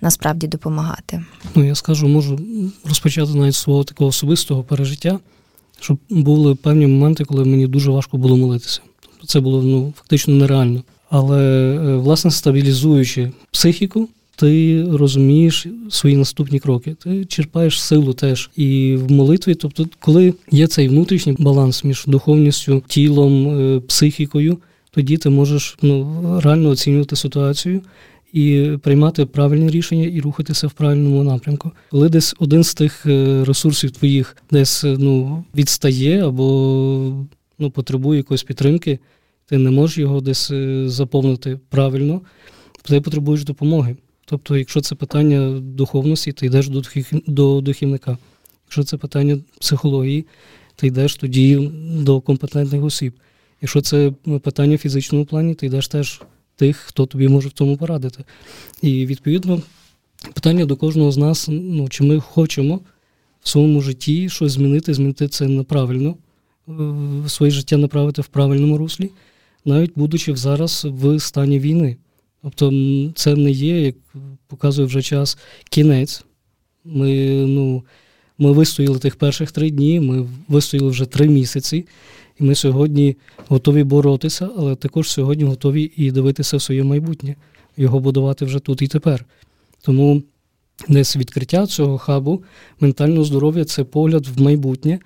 Насправді 0.00 0.46
допомагати. 0.46 1.24
Ну 1.54 1.64
я 1.64 1.74
скажу, 1.74 2.08
можу 2.08 2.40
розпочати 2.84 3.34
навіть 3.34 3.54
свого 3.54 3.84
такого 3.84 4.08
особистого 4.08 4.62
пережиття 4.62 5.18
щоб 5.82 5.98
були 6.10 6.54
певні 6.54 6.86
моменти, 6.86 7.24
коли 7.24 7.44
мені 7.44 7.66
дуже 7.66 7.90
важко 7.90 8.16
було 8.16 8.36
молитися. 8.36 8.80
Тобто 9.00 9.26
це 9.26 9.40
було 9.40 9.62
ну, 9.62 9.92
фактично 9.96 10.34
нереально. 10.34 10.82
Але, 11.10 11.96
власне, 11.96 12.30
стабілізуючи 12.30 13.30
психіку, 13.50 14.08
ти 14.36 14.84
розумієш 14.92 15.66
свої 15.90 16.16
наступні 16.16 16.58
кроки, 16.58 16.96
ти 17.04 17.24
черпаєш 17.24 17.82
силу 17.82 18.12
теж 18.12 18.50
і 18.56 18.96
в 18.96 19.12
молитві. 19.12 19.54
Тобто, 19.54 19.86
коли 20.00 20.34
є 20.50 20.66
цей 20.66 20.88
внутрішній 20.88 21.36
баланс 21.38 21.84
між 21.84 22.04
духовністю, 22.06 22.82
тілом, 22.86 23.80
психікою, 23.80 24.58
тоді 24.90 25.16
ти 25.16 25.30
можеш 25.30 25.76
ну, 25.82 26.22
реально 26.40 26.68
оцінювати 26.68 27.16
ситуацію 27.16 27.80
і 28.32 28.76
приймати 28.82 29.26
правильні 29.26 29.70
рішення 29.70 30.04
і 30.04 30.20
рухатися 30.20 30.66
в 30.66 30.72
правильному 30.72 31.22
напрямку. 31.22 31.70
Коли 31.90 32.08
десь 32.08 32.34
один 32.38 32.64
з 32.64 32.74
тих 32.74 33.06
е, 33.06 33.44
ресурсів 33.44 33.90
твоїх 33.90 34.36
десь 34.50 34.84
е, 34.84 34.96
ну, 34.98 35.44
відстає 35.56 36.26
або 36.26 37.26
ну, 37.58 37.70
потребує 37.70 38.16
якоїсь 38.16 38.42
підтримки, 38.42 38.98
ти 39.46 39.58
не 39.58 39.70
можеш 39.70 39.98
його 39.98 40.20
десь 40.20 40.50
е, 40.50 40.88
заповнити 40.88 41.60
правильно, 41.68 42.20
ти 42.82 43.00
потребуєш 43.00 43.44
допомоги. 43.44 43.96
Тобто, 44.24 44.56
якщо 44.56 44.80
це 44.80 44.94
питання 44.94 45.60
духовності, 45.60 46.32
ти 46.32 46.46
йдеш 46.46 46.68
до 47.26 47.60
духівника. 47.60 48.18
Якщо 48.66 48.84
це 48.84 48.96
питання 48.96 49.38
психології, 49.60 50.26
ти 50.76 50.86
йдеш 50.86 51.16
тоді 51.16 51.70
до 51.96 52.20
компетентних 52.20 52.84
осіб. 52.84 53.12
Якщо 53.60 53.80
це 53.80 54.12
питання 54.42 54.76
в 54.76 54.78
фізичному 54.78 55.24
плані, 55.24 55.54
ти 55.54 55.66
йдеш 55.66 55.88
теж 55.88 56.22
тих, 56.56 56.76
хто 56.76 57.06
тобі 57.06 57.28
може 57.28 57.48
в 57.48 57.52
цьому 57.52 57.76
порадити. 57.76 58.24
І 58.82 59.06
відповідно 59.06 59.62
питання 60.34 60.66
до 60.66 60.76
кожного 60.76 61.12
з 61.12 61.16
нас: 61.16 61.48
ну, 61.50 61.88
чи 61.88 62.04
ми 62.04 62.20
хочемо 62.20 62.80
в 63.42 63.48
своєму 63.48 63.80
житті 63.80 64.28
щось 64.28 64.52
змінити, 64.52 64.94
змінити 64.94 65.28
це 65.28 65.48
неправильно, 65.48 66.16
своє 67.26 67.52
життя 67.52 67.76
направити 67.76 68.22
в 68.22 68.26
правильному 68.26 68.78
руслі, 68.78 69.10
навіть 69.64 69.92
будучи 69.96 70.36
зараз 70.36 70.86
в 70.90 71.20
стані 71.20 71.58
війни. 71.58 71.96
Тобто 72.42 72.72
це 73.14 73.36
не 73.36 73.50
є, 73.50 73.80
як 73.80 73.94
показує 74.46 74.86
вже 74.86 75.02
час, 75.02 75.38
кінець. 75.70 76.24
Ми 76.84 77.10
ну, 77.46 77.84
ми 78.38 78.52
вистояли 78.52 78.98
тих 78.98 79.16
перших 79.16 79.52
три 79.52 79.70
дні, 79.70 80.00
ми 80.00 80.26
вистояли 80.48 80.90
вже 80.90 81.06
три 81.06 81.28
місяці. 81.28 81.86
І 82.40 82.44
ми 82.44 82.54
сьогодні 82.54 83.16
готові 83.48 83.84
боротися, 83.84 84.48
але 84.56 84.76
також 84.76 85.10
сьогодні 85.10 85.44
готові 85.44 85.92
і 85.96 86.10
дивитися 86.10 86.56
в 86.56 86.62
своє 86.62 86.84
майбутнє, 86.84 87.36
його 87.76 88.00
будувати 88.00 88.44
вже 88.44 88.58
тут 88.58 88.82
і 88.82 88.88
тепер. 88.88 89.24
Тому 89.82 90.22
десь 90.88 91.16
відкриття 91.16 91.66
цього 91.66 91.98
хабу 91.98 92.42
ментального 92.80 93.24
здоров'я 93.24 93.64
це 93.64 93.84
погляд 93.84 94.26
в 94.26 94.42
майбутнє 94.42 94.98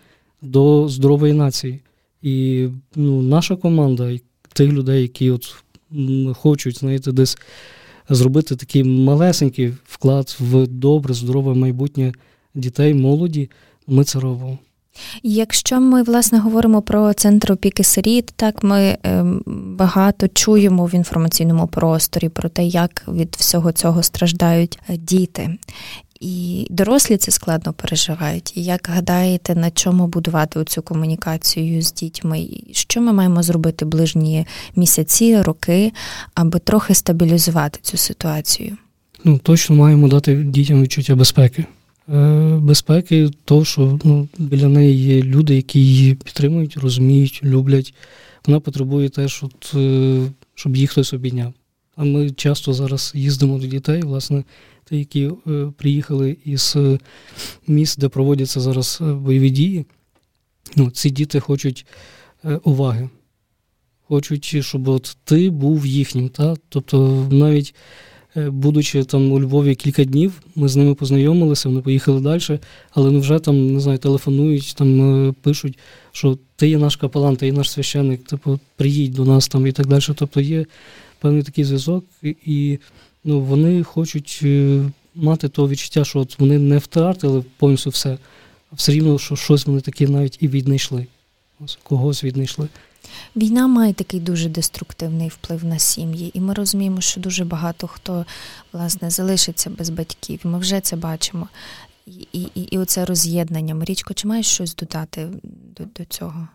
до 0.43 0.89
здорової 0.89 1.33
нації. 1.33 1.81
І 2.23 2.69
ну, 2.97 3.23
наша 3.23 3.57
команда, 3.57 4.19
тих 4.53 4.73
людей, 4.73 5.03
які 5.03 5.31
от 5.31 5.55
хочуть, 6.37 6.79
знаєте, 6.79 7.13
десь 7.13 7.39
зробити 8.09 8.57
такий 8.57 8.85
малесенький 8.85 9.73
вклад 9.85 10.37
в 10.41 10.67
добре, 10.67 11.15
здорове 11.15 11.55
майбутнє 11.55 12.13
дітей, 12.55 12.95
молоді, 12.95 13.51
ми 13.87 14.05
це 14.05 14.21
робимо. 14.21 14.59
Якщо 15.23 15.81
ми 15.81 16.03
власне 16.03 16.39
говоримо 16.39 16.83
про 16.83 17.13
центр 17.13 17.53
опіки 17.53 17.85
сиріт, 17.85 18.33
так 18.37 18.63
ми 18.63 18.99
ем, 19.03 19.43
багато 19.79 20.29
чуємо 20.29 20.87
в 20.87 20.95
інформаційному 20.95 21.67
просторі 21.67 22.29
про 22.29 22.49
те, 22.49 22.65
як 22.65 23.05
від 23.09 23.37
всього 23.39 23.73
цього 23.73 24.03
страждають 24.03 24.79
е, 24.89 24.97
діти. 24.97 25.59
І 26.21 26.67
дорослі 26.71 27.17
це 27.17 27.31
складно 27.31 27.73
переживають. 27.73 28.57
І 28.57 28.65
як 28.65 28.89
гадаєте, 28.93 29.55
на 29.55 29.71
чому 29.71 30.07
будувати 30.07 30.65
цю 30.65 30.83
комунікацію 30.83 31.83
з 31.83 31.93
дітьми? 31.93 32.49
Що 32.73 33.01
ми 33.01 33.13
маємо 33.13 33.43
зробити 33.43 33.85
ближні 33.85 34.47
місяці, 34.77 35.43
роки, 35.43 35.93
аби 36.35 36.59
трохи 36.59 36.95
стабілізувати 36.95 37.79
цю 37.83 37.97
ситуацію? 37.97 38.77
Ну 39.25 39.39
точно 39.39 39.77
маємо 39.77 40.09
дати 40.09 40.35
дітям 40.35 40.83
відчуття 40.83 41.15
безпеки. 41.15 41.65
Е, 42.09 42.59
безпеки, 42.63 43.31
то 43.45 43.65
що 43.65 43.99
ну, 44.05 44.29
біля 44.39 44.69
неї 44.69 44.97
є 44.97 45.23
люди, 45.23 45.57
які 45.57 45.81
її 45.81 46.15
підтримують, 46.15 46.77
розуміють, 46.77 47.41
люблять. 47.45 47.95
Вона 48.47 48.61
потребує 48.61 49.09
теж, 49.09 49.43
от, 49.43 49.73
е, 49.75 50.21
щоб 50.55 50.77
їх 50.77 50.91
хтось 50.91 51.13
обійняв. 51.13 51.53
А 51.97 52.05
ми 52.05 52.31
часто 52.31 52.73
зараз 52.73 53.13
їздимо 53.15 53.59
до 53.59 53.67
дітей, 53.67 54.03
власне, 54.03 54.45
ті, 54.85 54.99
які 54.99 55.31
е, 55.47 55.73
приїхали 55.77 56.37
із 56.45 56.77
міст, 57.67 58.01
де 58.01 58.09
проводяться 58.09 58.61
зараз 58.61 58.99
бойові 59.01 59.51
дії. 59.51 59.87
Ну, 60.77 60.91
Ці 60.91 61.11
діти 61.11 61.41
хочуть 61.41 61.87
уваги, 62.63 63.09
хочуть, 64.09 64.65
щоб 64.65 64.89
от 64.89 65.17
ти 65.25 65.51
був 65.51 65.87
їхнім. 65.87 66.29
Та? 66.29 66.57
Тобто 66.69 67.29
навіть 67.31 67.75
будучи 68.37 69.05
там 69.05 69.33
у 69.33 69.41
Львові 69.41 69.75
кілька 69.75 70.05
днів, 70.05 70.43
ми 70.55 70.69
з 70.69 70.77
ними 70.77 70.95
познайомилися, 70.95 71.69
вони 71.69 71.81
поїхали 71.81 72.21
далі, 72.21 72.61
але 72.91 73.11
ну 73.11 73.21
вже 73.21 73.39
там 73.39 73.73
не 73.73 73.81
знаю, 73.81 73.99
телефонують, 73.99 74.75
там 74.77 75.29
е, 75.29 75.35
пишуть, 75.43 75.79
що 76.13 76.39
ти 76.57 76.69
є 76.69 76.79
наш 76.79 76.97
капелан, 76.97 77.37
ти 77.37 77.47
є 77.47 77.53
наш 77.53 77.71
священник, 77.71 78.25
типу, 78.25 78.61
приїдь 78.77 79.13
до 79.13 79.25
нас 79.25 79.49
там 79.49 79.67
і 79.67 79.73
так 79.73 79.87
далі. 79.87 80.03
Тобто 80.15 80.41
є 80.41 80.67
певний 81.21 81.43
такий 81.43 81.65
зв'язок, 81.65 82.05
і 82.23 82.79
ну, 83.25 83.41
вони 83.41 83.83
хочуть 83.83 84.41
е, 84.43 84.83
мати 85.15 85.49
то 85.49 85.69
відчуття, 85.69 86.05
що 86.05 86.19
от 86.19 86.39
вони 86.39 86.59
не 86.59 86.79
втратили 86.79 87.45
повністю 87.57 87.91
все, 87.91 88.19
а 88.73 88.75
все 88.75 88.93
рівно, 88.93 89.19
що 89.19 89.37
щось 89.37 89.67
вони 89.67 89.81
таке 89.81 90.09
навіть 90.09 90.39
і 90.41 90.49
віднайшли. 90.49 91.07
Когось 91.83 92.25
віднайшли. 92.25 92.69
Війна 93.37 93.67
має 93.67 93.93
такий 93.93 94.21
дуже 94.21 94.49
деструктивний 94.49 95.29
вплив 95.29 95.65
на 95.65 95.79
сім'ї, 95.79 96.31
і 96.35 96.41
ми 96.41 96.55
розуміємо, 96.55 97.01
що 97.01 97.21
дуже 97.21 97.45
багато 97.45 97.87
хто 97.87 98.27
власне 98.73 99.11
залишиться 99.11 99.71
без 99.71 99.91
батьків. 99.91 100.41
Ми 100.45 100.59
вже 100.59 100.81
це 100.81 100.97
бачимо. 100.97 101.49
І 102.07 102.29
і, 102.55 102.61
і 102.61 102.79
оце 102.79 103.05
роз'єднання. 103.05 103.75
Марічко, 103.75 104.15
чи 104.15 104.29
маєш 104.29 104.47
щось 104.47 104.75
додати 104.75 105.29
до, 105.77 105.85
до 105.85 106.05
цього? 106.05 106.49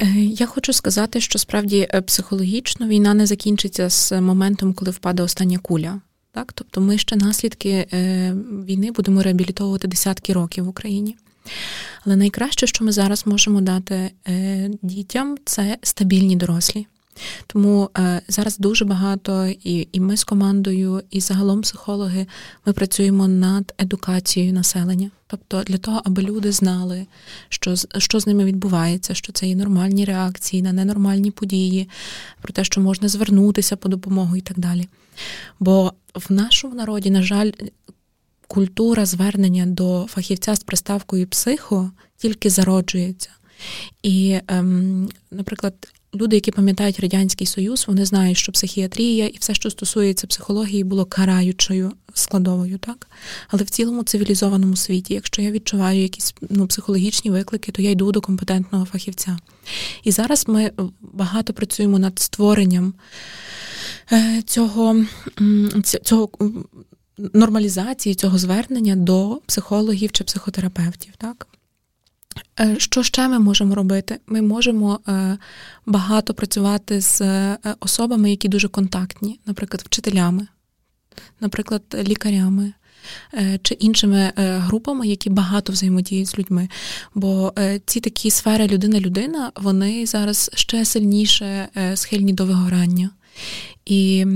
Е, 0.00 0.06
я 0.20 0.46
хочу 0.46 0.72
сказати, 0.72 1.20
що 1.20 1.38
справді 1.38 1.88
е, 1.94 2.00
психологічно 2.00 2.88
війна 2.88 3.14
не 3.14 3.26
закінчиться 3.26 3.90
з 3.90 4.20
моментом, 4.20 4.74
коли 4.74 4.90
впаде 4.90 5.22
остання 5.22 5.58
куля. 5.58 6.00
Так, 6.32 6.52
тобто 6.52 6.80
ми 6.80 6.98
ще 6.98 7.16
наслідки 7.16 7.86
е, 7.92 8.34
війни 8.66 8.90
будемо 8.90 9.22
реабілітовувати 9.22 9.88
десятки 9.88 10.32
років 10.32 10.64
в 10.64 10.68
Україні. 10.68 11.16
Але 12.06 12.16
найкраще, 12.16 12.66
що 12.66 12.84
ми 12.84 12.92
зараз 12.92 13.26
можемо 13.26 13.60
дати 13.60 14.10
е, 14.28 14.70
дітям, 14.82 15.36
це 15.44 15.78
стабільні 15.82 16.36
дорослі. 16.36 16.86
Тому 17.46 17.90
е, 17.98 18.22
зараз 18.28 18.58
дуже 18.58 18.84
багато, 18.84 19.46
і 19.46 19.88
і 19.92 20.00
ми 20.00 20.16
з 20.16 20.24
командою, 20.24 21.02
і 21.10 21.20
загалом 21.20 21.60
психологи 21.60 22.26
ми 22.66 22.72
працюємо 22.72 23.28
над 23.28 23.74
едукацією 23.78 24.52
населення. 24.52 25.10
Тобто 25.26 25.62
для 25.62 25.78
того, 25.78 26.02
аби 26.04 26.22
люди 26.22 26.52
знали, 26.52 27.06
що 27.48 27.74
що 27.98 28.20
з 28.20 28.26
ними 28.26 28.44
відбувається, 28.44 29.14
що 29.14 29.32
це 29.32 29.46
є 29.46 29.56
нормальні 29.56 30.04
реакції 30.04 30.62
на 30.62 30.72
ненормальні 30.72 31.30
події, 31.30 31.88
про 32.42 32.52
те, 32.52 32.64
що 32.64 32.80
можна 32.80 33.08
звернутися 33.08 33.76
по 33.76 33.88
допомогу 33.88 34.36
і 34.36 34.40
так 34.40 34.58
далі. 34.58 34.88
Бо 35.60 35.92
в 36.14 36.32
нашому 36.32 36.74
народі, 36.74 37.10
на 37.10 37.22
жаль, 37.22 37.50
культура 38.52 39.06
звернення 39.06 39.66
до 39.66 40.06
фахівця 40.08 40.54
з 40.54 40.62
приставкою 40.62 41.26
психо 41.26 41.90
тільки 42.16 42.50
зароджується. 42.50 43.30
І, 44.02 44.38
ем, 44.48 45.08
наприклад, 45.30 45.74
люди, 46.14 46.36
які 46.36 46.50
пам'ятають 46.50 47.00
Радянський 47.00 47.46
Союз, 47.46 47.84
вони 47.88 48.04
знають, 48.04 48.38
що 48.38 48.52
психіатрія 48.52 49.26
і 49.26 49.36
все, 49.40 49.54
що 49.54 49.70
стосується 49.70 50.26
психології, 50.26 50.84
було 50.84 51.04
караючою 51.04 51.92
складовою, 52.14 52.78
так? 52.78 53.06
Але 53.48 53.62
в 53.62 53.70
цілому 53.70 54.02
цивілізованому 54.02 54.76
світі, 54.76 55.14
якщо 55.14 55.42
я 55.42 55.50
відчуваю 55.50 56.02
якісь 56.02 56.34
ну, 56.50 56.66
психологічні 56.66 57.30
виклики, 57.30 57.72
то 57.72 57.82
я 57.82 57.90
йду 57.90 58.12
до 58.12 58.20
компетентного 58.20 58.84
фахівця. 58.84 59.38
І 60.04 60.10
зараз 60.12 60.48
ми 60.48 60.70
багато 61.00 61.52
працюємо 61.52 61.98
над 61.98 62.18
створенням 62.18 62.94
е, 64.12 64.42
цього, 64.46 65.04
цього 66.04 66.30
нормалізації 67.18 68.14
цього 68.14 68.38
звернення 68.38 68.96
до 68.96 69.40
психологів 69.46 70.12
чи 70.12 70.24
психотерапевтів. 70.24 71.12
Так? 71.16 71.46
Е, 72.60 72.74
що 72.78 73.02
ще 73.02 73.28
ми 73.28 73.38
можемо 73.38 73.74
робити? 73.74 74.18
Ми 74.26 74.42
можемо 74.42 75.00
е, 75.08 75.38
багато 75.86 76.34
працювати 76.34 77.00
з 77.00 77.20
е, 77.20 77.58
особами, 77.80 78.30
які 78.30 78.48
дуже 78.48 78.68
контактні, 78.68 79.40
наприклад, 79.46 79.82
вчителями, 79.86 80.46
наприклад, 81.40 81.82
лікарями. 81.94 82.72
Чи 83.62 83.74
іншими 83.74 84.32
групами, 84.36 85.06
які 85.08 85.30
багато 85.30 85.72
взаємодіють 85.72 86.28
з 86.28 86.38
людьми. 86.38 86.68
Бо 87.14 87.52
ці 87.86 88.00
такі 88.00 88.30
сфери 88.30 88.66
людина-людина, 88.66 89.52
вони 89.56 90.06
зараз 90.06 90.50
ще 90.54 90.84
сильніше 90.84 91.68
схильні 91.94 92.32
до 92.32 92.44
вигорання. 92.44 93.10
І 93.86 94.26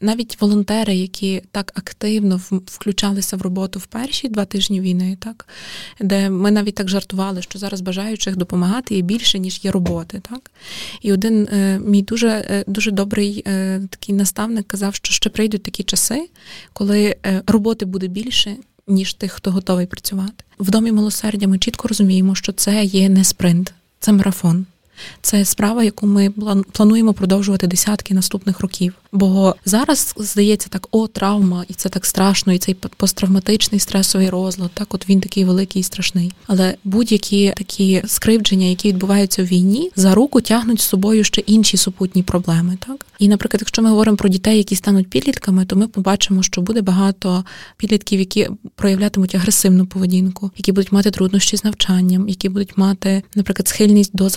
навіть 0.00 0.40
волонтери, 0.40 0.94
які 0.94 1.42
так 1.52 1.72
активно 1.74 2.40
включалися 2.50 3.36
в 3.36 3.42
роботу 3.42 3.78
в 3.78 3.86
перші 3.86 4.28
два 4.28 4.44
тижні 4.44 4.80
війни, 4.80 5.16
так 5.20 5.48
де 6.00 6.30
ми 6.30 6.50
навіть 6.50 6.74
так 6.74 6.88
жартували, 6.88 7.42
що 7.42 7.58
зараз 7.58 7.80
бажаючих 7.80 8.36
допомагати 8.36 8.94
є 8.94 9.02
більше, 9.02 9.38
ніж 9.38 9.60
є 9.64 9.70
роботи. 9.70 10.20
Так? 10.30 10.50
І 11.02 11.12
один 11.12 11.48
е, 11.52 11.78
мій 11.78 12.02
дуже 12.02 12.28
е, 12.28 12.64
дуже 12.66 12.90
добрий 12.90 13.42
е, 13.46 13.80
такий 13.90 14.14
наставник 14.14 14.66
казав, 14.66 14.94
що 14.94 15.12
ще 15.12 15.30
прийдуть 15.30 15.62
такі 15.62 15.82
часи, 15.82 16.28
коли 16.72 17.16
роботи 17.46 17.84
буде 17.84 18.06
більше. 18.06 18.56
Ніж 18.90 19.14
тих, 19.14 19.32
хто 19.32 19.50
готовий 19.50 19.86
працювати 19.86 20.44
в 20.58 20.70
домі 20.70 20.92
милосердя. 20.92 21.46
Ми 21.48 21.58
чітко 21.58 21.88
розуміємо, 21.88 22.34
що 22.34 22.52
це 22.52 22.84
є 22.84 23.08
не 23.08 23.24
спринт, 23.24 23.74
це 24.00 24.12
марафон. 24.12 24.66
Це 25.22 25.44
справа, 25.44 25.84
яку 25.84 26.06
ми 26.06 26.30
плануємо 26.72 27.12
продовжувати 27.12 27.66
десятки 27.66 28.14
наступних 28.14 28.60
років. 28.60 28.94
Бо 29.12 29.54
зараз 29.64 30.14
здається 30.16 30.68
так, 30.68 30.88
о, 30.90 31.06
травма, 31.06 31.64
і 31.68 31.74
це 31.74 31.88
так 31.88 32.06
страшно, 32.06 32.52
і 32.52 32.58
цей 32.58 32.74
посттравматичний 32.74 33.80
стресовий 33.80 34.30
розлад, 34.30 34.70
так 34.74 34.94
от 34.94 35.08
він 35.08 35.20
такий 35.20 35.44
великий 35.44 35.80
і 35.80 35.82
страшний. 35.82 36.32
Але 36.46 36.74
будь-які 36.84 37.52
такі 37.56 38.02
скривдження, 38.06 38.66
які 38.66 38.88
відбуваються 38.88 39.42
в 39.42 39.46
війні, 39.46 39.90
за 39.96 40.14
руку 40.14 40.40
тягнуть 40.40 40.80
з 40.80 40.88
собою 40.88 41.24
ще 41.24 41.40
інші 41.40 41.76
супутні 41.76 42.22
проблеми. 42.22 42.78
Так 42.86 43.06
і, 43.18 43.28
наприклад, 43.28 43.60
якщо 43.60 43.82
ми 43.82 43.88
говоримо 43.88 44.16
про 44.16 44.28
дітей, 44.28 44.56
які 44.56 44.76
стануть 44.76 45.10
підлітками, 45.10 45.64
то 45.64 45.76
ми 45.76 45.88
побачимо, 45.88 46.42
що 46.42 46.60
буде 46.60 46.82
багато 46.82 47.44
підлітків, 47.76 48.18
які 48.18 48.48
проявлятимуть 48.74 49.34
агресивну 49.34 49.86
поведінку, 49.86 50.50
які 50.56 50.72
будуть 50.72 50.92
мати 50.92 51.10
труднощі 51.10 51.56
з 51.56 51.64
навчанням, 51.64 52.28
які 52.28 52.48
будуть 52.48 52.78
мати, 52.78 53.22
наприклад, 53.34 53.68
схильність 53.68 54.16
до 54.16 54.28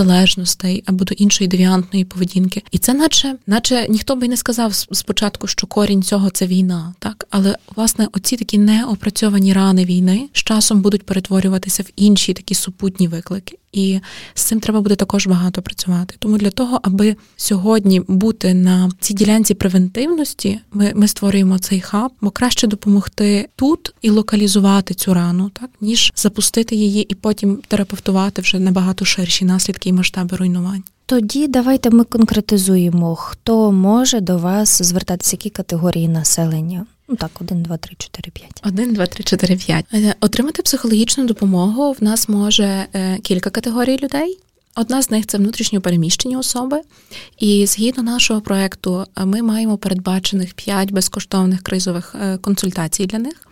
залежностей 0.51 0.83
або 0.85 1.05
до 1.05 1.13
іншої 1.13 1.47
девіантної 1.47 2.05
поведінки. 2.05 2.63
І 2.71 2.77
це, 2.77 2.93
наче, 2.93 3.35
наче 3.47 3.87
ніхто 3.89 4.15
би 4.15 4.27
не 4.27 4.37
сказав 4.37 4.73
спочатку, 4.73 5.47
що 5.47 5.67
корінь 5.67 6.03
цього 6.03 6.29
це 6.29 6.47
війна, 6.47 6.93
так 6.99 7.27
але 7.29 7.57
власне 7.75 8.07
оці 8.13 8.37
такі 8.37 8.57
неопрацьовані 8.57 9.53
рани 9.53 9.85
війни 9.85 10.29
з 10.33 10.37
часом 10.37 10.81
будуть 10.81 11.05
перетворюватися 11.05 11.83
в 11.83 11.91
інші 11.95 12.33
такі 12.33 12.55
супутні 12.55 13.07
виклики. 13.07 13.57
І 13.71 13.99
з 14.33 14.43
цим 14.43 14.59
треба 14.59 14.81
буде 14.81 14.95
також 14.95 15.27
багато 15.27 15.61
працювати. 15.61 16.15
Тому 16.19 16.37
для 16.37 16.49
того, 16.49 16.79
аби 16.83 17.15
сьогодні 17.37 18.01
бути 18.07 18.53
на 18.53 18.91
цій 18.99 19.13
ділянці 19.13 19.53
превентивності, 19.53 20.59
ми 20.73 20.91
ми 20.95 21.07
створюємо 21.07 21.59
цей 21.59 21.81
хаб, 21.81 22.11
бо 22.21 22.29
краще 22.29 22.67
допомогти 22.67 23.49
тут 23.55 23.93
і 24.01 24.09
локалізувати 24.09 24.93
цю 24.93 25.13
рану, 25.13 25.49
так 25.49 25.69
ніж 25.81 26.13
запустити 26.15 26.75
її 26.75 27.03
і 27.03 27.15
потім 27.15 27.59
терапевтувати 27.67 28.41
вже 28.41 28.59
набагато 28.59 29.05
ширші 29.05 29.45
наслідки 29.45 29.89
і 29.89 29.93
масштаби 29.93 30.37
руйнувань. 30.41 30.83
Тоді 31.05 31.47
давайте 31.47 31.89
ми 31.89 32.03
конкретизуємо, 32.03 33.15
хто 33.15 33.71
може 33.71 34.19
до 34.19 34.37
вас 34.37 34.81
звертатися, 34.81 35.35
які 35.35 35.49
категорії 35.49 36.07
населення. 36.07 36.85
Ну 37.07 37.15
так, 37.15 37.31
1, 37.41 37.63
2, 37.63 37.77
3, 37.77 37.95
4, 37.97 38.31
5. 38.31 38.61
1, 38.63 38.93
2, 38.93 39.05
3, 39.05 39.23
4, 39.23 39.55
5. 39.55 39.85
Отримати 40.21 40.61
психологічну 40.61 41.25
допомогу 41.25 41.91
в 41.91 42.03
нас 42.03 42.29
може 42.29 42.85
е, 42.93 43.17
кілька 43.17 43.49
категорій 43.49 43.97
людей. 44.03 44.37
Одна 44.75 45.01
з 45.01 45.11
них 45.11 45.27
це 45.27 45.37
внутрішньо 45.37 45.81
переміщені 45.81 46.37
особи. 46.37 46.81
І 47.39 47.65
згідно 47.65 48.03
нашого 48.03 48.41
проекту, 48.41 49.05
е, 49.17 49.25
ми 49.25 49.41
маємо 49.41 49.77
передбачених 49.77 50.53
5 50.53 50.91
безкоштовних 50.91 51.61
кризових 51.61 52.15
е, 52.21 52.37
консультацій 52.37 53.05
для 53.05 53.19
них. 53.19 53.47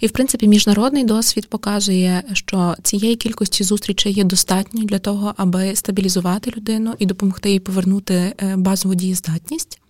І, 0.00 0.06
в 0.06 0.10
принципі, 0.10 0.48
міжнародний 0.48 1.04
досвід 1.04 1.48
показує, 1.48 2.22
що 2.32 2.74
цієї 2.82 3.16
кількості 3.16 3.64
зустрічей 3.64 4.12
є 4.12 4.24
достатньо 4.24 4.84
для 4.84 4.98
того, 4.98 5.34
аби 5.36 5.76
стабілізувати 5.76 6.52
людину 6.56 6.94
і 6.98 7.06
допомогти 7.06 7.50
їй 7.50 7.60
повернути 7.60 8.14
е, 8.14 8.56
базову 8.56 8.94
дієздатність. 8.94 9.81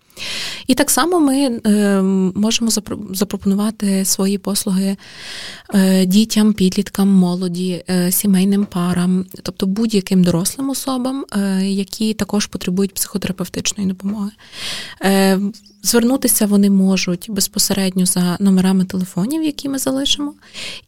І 0.66 0.74
так 0.74 0.90
само 0.90 1.20
ми 1.20 1.60
е, 1.66 2.02
можемо 2.34 2.70
запропонувати 3.10 4.04
свої 4.04 4.38
послуги 4.38 4.96
е, 5.74 6.06
дітям, 6.06 6.52
підліткам, 6.52 7.08
молоді, 7.08 7.84
е, 7.90 8.12
сімейним 8.12 8.64
парам, 8.64 9.24
тобто 9.42 9.66
будь-яким 9.66 10.24
дорослим 10.24 10.70
особам, 10.70 11.24
які 11.62 12.14
також 12.14 12.46
потребують 12.46 12.94
психотерапевтичної 12.94 13.88
допомоги. 13.88 14.30
Звернутися 15.82 16.46
вони 16.46 16.70
можуть 16.70 17.26
безпосередньо 17.30 18.06
за 18.06 18.36
номерами 18.40 18.84
телефонів, 18.84 19.42
які 19.42 19.68
ми 19.68 19.78
залишимо, 19.78 20.34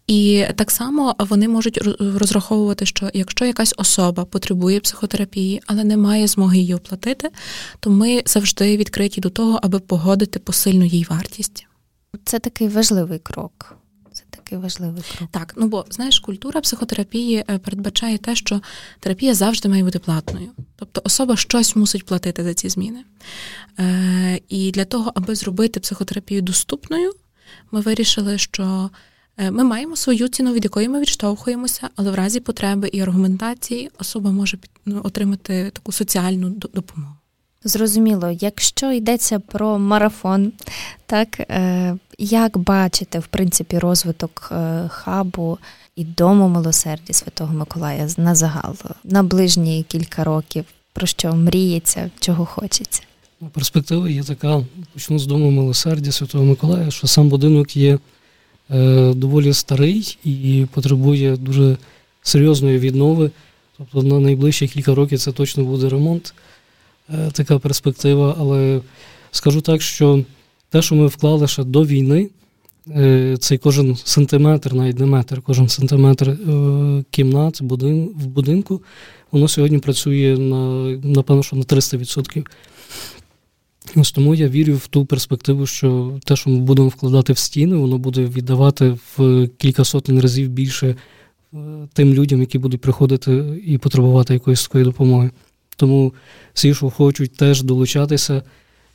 і 0.06 0.46
так 0.56 0.70
само 0.70 1.14
вони 1.18 1.48
можуть 1.48 1.78
розраховувати, 2.00 2.86
що 2.86 3.10
якщо 3.14 3.44
якась 3.44 3.74
особа 3.76 4.24
потребує 4.24 4.80
психотерапії, 4.80 5.62
але 5.66 5.84
не 5.84 5.96
має 5.96 6.26
змоги 6.26 6.58
її 6.58 6.74
оплатити, 6.74 7.30
то 7.80 7.90
ми 7.90 8.22
завжди 8.26 8.76
відкриті 8.76 9.16
до 9.18 9.30
того, 9.30 9.60
аби 9.62 9.80
погодити 9.80 10.38
посильну 10.38 10.84
їй 10.84 11.06
вартість. 11.10 11.66
Це 12.24 12.38
такий 12.38 12.68
важливий 12.68 13.18
крок. 13.18 13.76
Це 14.12 14.22
такий 14.30 14.58
важливий 14.58 15.02
крок. 15.16 15.28
Так, 15.32 15.54
ну 15.56 15.68
бо 15.68 15.84
знаєш, 15.90 16.18
культура 16.18 16.60
психотерапії 16.60 17.44
е, 17.50 17.58
передбачає 17.58 18.18
те, 18.18 18.34
що 18.34 18.60
терапія 19.00 19.34
завжди 19.34 19.68
має 19.68 19.84
бути 19.84 19.98
платною. 19.98 20.48
Тобто 20.76 21.00
особа 21.04 21.36
щось 21.36 21.76
мусить 21.76 22.06
платити 22.06 22.44
за 22.44 22.54
ці 22.54 22.68
зміни. 22.68 23.04
Е, 23.78 24.40
І 24.48 24.70
для 24.70 24.84
того, 24.84 25.12
аби 25.14 25.34
зробити 25.34 25.80
психотерапію 25.80 26.42
доступною, 26.42 27.12
ми 27.70 27.80
вирішили, 27.80 28.38
що 28.38 28.90
ми 29.38 29.64
маємо 29.64 29.96
свою 29.96 30.28
ціну, 30.28 30.52
від 30.52 30.64
якої 30.64 30.88
ми 30.88 31.00
відштовхуємося, 31.00 31.88
але 31.96 32.10
в 32.10 32.14
разі 32.14 32.40
потреби 32.40 32.88
і 32.92 33.00
аргументації 33.00 33.90
особа 33.98 34.30
може 34.30 34.58
ну, 34.86 35.00
отримати 35.04 35.70
таку 35.74 35.92
соціальну 35.92 36.50
допомогу. 36.50 37.14
Зрозуміло, 37.64 38.30
якщо 38.40 38.92
йдеться 38.92 39.38
про 39.38 39.78
марафон, 39.78 40.52
так 41.06 41.40
е, 41.40 41.96
як 42.18 42.58
бачите 42.58 43.18
в 43.18 43.26
принципі 43.26 43.78
розвиток 43.78 44.48
е, 44.52 44.88
хабу 44.88 45.58
і 45.96 46.04
дому 46.04 46.48
милосердя 46.48 47.12
Святого 47.12 47.54
Миколая 47.54 48.08
на 48.16 48.34
загал 48.34 48.76
на 49.04 49.22
ближні 49.22 49.84
кілька 49.88 50.24
років, 50.24 50.64
про 50.92 51.06
що 51.06 51.34
мріється, 51.34 52.10
чого 52.20 52.46
хочеться? 52.46 53.02
Ну, 53.40 53.48
перспектива 53.48 54.10
є 54.10 54.22
така, 54.22 54.64
почну 54.92 55.18
з 55.18 55.26
дому 55.26 55.50
милосердя 55.50 56.12
Святого 56.12 56.44
Миколая, 56.44 56.90
що 56.90 57.06
сам 57.06 57.28
будинок 57.28 57.76
є 57.76 57.94
е, 57.94 57.98
доволі 59.14 59.52
старий 59.52 60.18
і 60.24 60.66
потребує 60.72 61.36
дуже 61.36 61.76
серйозної 62.22 62.78
віднови. 62.78 63.30
Тобто 63.78 64.02
на 64.02 64.20
найближчі 64.20 64.68
кілька 64.68 64.94
років 64.94 65.18
це 65.18 65.32
точно 65.32 65.64
буде 65.64 65.88
ремонт. 65.88 66.34
Е, 67.10 67.30
така 67.32 67.58
перспектива, 67.58 68.36
але 68.38 68.80
скажу 69.30 69.60
так, 69.60 69.82
що 69.82 70.24
те, 70.70 70.82
що 70.82 70.94
ми 70.94 71.06
вклали 71.06 71.48
ще 71.48 71.64
до 71.64 71.84
війни, 71.84 72.30
е, 72.88 73.36
цей 73.40 73.58
кожен 73.58 73.96
сантиметр, 73.96 74.74
навіть 74.74 74.98
не 74.98 75.06
метр, 75.06 75.42
кожен 75.42 75.68
сантиметр 75.68 76.28
е, 76.28 76.36
кімнат 77.10 77.60
в 77.60 78.26
будинку, 78.26 78.82
воно 79.32 79.48
сьогодні 79.48 79.78
працює 79.78 80.36
на, 80.38 80.82
напевно, 81.02 81.42
що 81.42 81.56
на 81.56 81.62
300%. 81.62 82.46
Ось 83.96 84.12
тому 84.12 84.34
я 84.34 84.48
вірю 84.48 84.74
в 84.74 84.86
ту 84.86 85.04
перспективу, 85.04 85.66
що 85.66 86.18
те, 86.24 86.36
що 86.36 86.50
ми 86.50 86.58
будемо 86.58 86.88
вкладати 86.88 87.32
в 87.32 87.38
стіни, 87.38 87.76
воно 87.76 87.98
буде 87.98 88.24
віддавати 88.24 88.96
в 89.16 89.48
кілька 89.58 89.84
сотень 89.84 90.20
разів 90.20 90.48
більше 90.48 90.96
тим 91.92 92.14
людям, 92.14 92.40
які 92.40 92.58
будуть 92.58 92.80
приходити 92.80 93.62
і 93.66 93.78
потребувати 93.78 94.34
якоїсь 94.34 94.62
такої 94.62 94.84
допомоги. 94.84 95.30
Тому 95.76 96.12
всі, 96.54 96.74
що 96.74 96.90
хочуть 96.90 97.36
теж 97.36 97.62
долучатися 97.62 98.42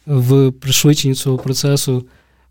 в 0.05 0.51
пришвидшенні 0.51 1.13
цього 1.13 1.37
процесу 1.37 2.05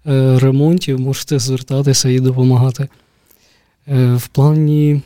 е, 0.07 0.39
ремонтів, 0.39 1.01
можете 1.01 1.39
звертатися 1.39 2.09
і 2.09 2.21
допомагати. 2.21 2.89
Е, 3.89 4.15
в 4.15 4.29
плані 4.29 5.03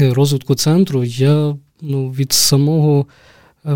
е, 0.00 0.14
розвитку 0.14 0.54
центру 0.54 1.04
я 1.04 1.56
ну, 1.80 2.10
від 2.10 2.32
самого 2.32 3.06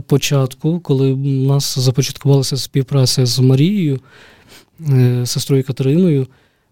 початку, 0.07 0.81
коли 0.81 1.13
в 1.13 1.19
нас 1.27 1.79
започаткувалася 1.79 2.57
співпраця 2.57 3.27
з 3.27 3.39
Марією, 3.39 4.01
сестрою 5.25 5.65
Катериною, 5.65 6.27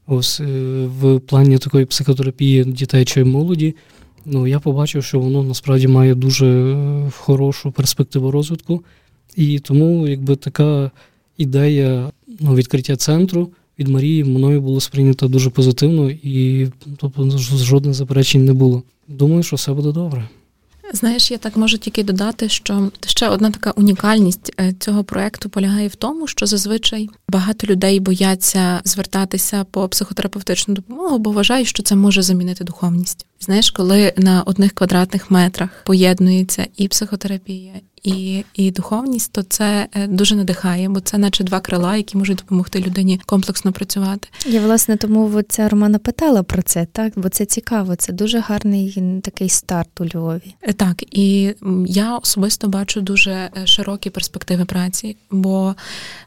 ось 0.07 0.41
в 0.85 1.19
плані 1.19 1.59
такої 1.59 1.85
психотерапії 1.85 2.65
дітей 2.65 3.05
чи 3.05 3.25
молоді 3.25 3.75
ну, 4.25 4.47
я 4.47 4.61
побачив, 4.61 5.05
що 5.05 5.21
воно 5.21 5.43
насправді 5.43 5.89
має 5.89 6.15
дуже 6.15 6.47
е, 6.47 7.11
хорошу 7.19 7.73
перспективу 7.73 8.31
розвитку. 8.31 8.85
І 9.37 9.59
тому, 9.59 10.09
якби 10.09 10.37
така 10.37 10.91
ідея 11.39 12.11
ну, 12.41 12.55
відкриття 12.55 12.97
центру 12.97 13.51
від 13.79 13.89
Марії 13.89 14.25
мною 14.25 14.61
було 14.61 14.81
сприйнято 14.81 15.29
дуже 15.29 15.51
позитивно, 15.51 16.11
і 16.11 16.69
тобто 16.97 17.39
жодних 17.39 17.95
заперечень 17.95 18.45
не 18.45 18.53
було. 18.53 18.83
Думаю, 19.09 19.43
що 19.43 19.57
все 19.57 19.73
буде 19.73 19.93
добре. 19.93 20.29
Знаєш, 20.93 21.31
я 21.31 21.39
так 21.39 21.57
можу 21.57 21.79
тільки 21.79 22.03
додати, 22.03 22.49
що 22.49 22.91
ще 23.07 23.29
одна 23.29 23.51
така 23.51 23.71
унікальність 23.71 24.53
е, 24.61 24.75
цього 24.81 25.05
проекту 25.05 25.49
полягає 25.49 25.89
в 25.89 25.95
тому, 25.95 26.27
що 26.27 26.47
зазвичай 26.47 27.09
багато 27.29 27.67
людей 27.67 28.01
бояться 28.01 28.81
звертатися 28.85 29.65
по 29.65 29.89
психотерапевтичну 29.89 30.75
допомогу, 30.75 31.19
бо 31.19 31.31
вважають, 31.31 31.69
що 31.69 31.83
це 31.83 31.97
може 31.97 32.23
замінити 32.23 32.65
духовність. 32.65 33.27
Знаєш, 33.41 33.71
коли 33.71 34.13
на 34.17 34.43
одних 34.43 34.73
квадратних 34.73 35.31
метрах 35.31 35.71
поєднується 35.85 36.67
і 36.77 36.89
психотерапія, 36.89 37.73
і 38.05 38.45
і 38.55 38.71
духовність, 38.71 39.33
то 39.33 39.43
це 39.43 39.89
е, 39.95 40.07
дуже 40.07 40.37
надихає, 40.37 40.89
бо 40.89 41.01
це, 41.01 41.19
наче 41.19 41.45
два 41.45 41.61
крила, 41.61 41.97
які 41.97 42.19
можуть 42.19 42.37
допомогти 42.37 42.81
людині 42.81 43.21
комплексно 43.27 43.73
працювати. 43.73 44.29
Я 44.47 44.61
власне 44.61 44.97
тому 44.97 45.43
ця 45.43 45.69
Романа 45.69 45.99
питала 45.99 46.43
про 46.43 46.63
це, 46.63 46.87
так 46.93 47.13
бо 47.17 47.29
це 47.29 47.45
цікаво. 47.45 47.97
Це 47.97 48.13
дуже 48.13 48.39
гарний 48.39 49.03
такий 49.23 49.49
старт 49.49 50.01
у 50.01 50.05
Львові. 50.05 50.55
Е, 50.63 50.73
так, 50.73 51.03
і 51.11 51.55
я 51.87 52.17
особисто 52.17 52.69
бачу 52.69 53.01
дуже 53.01 53.31
е, 53.33 53.51
широкі 53.67 54.11
перспективи 54.11 54.65
праці, 54.65 55.17
бо 55.31 55.75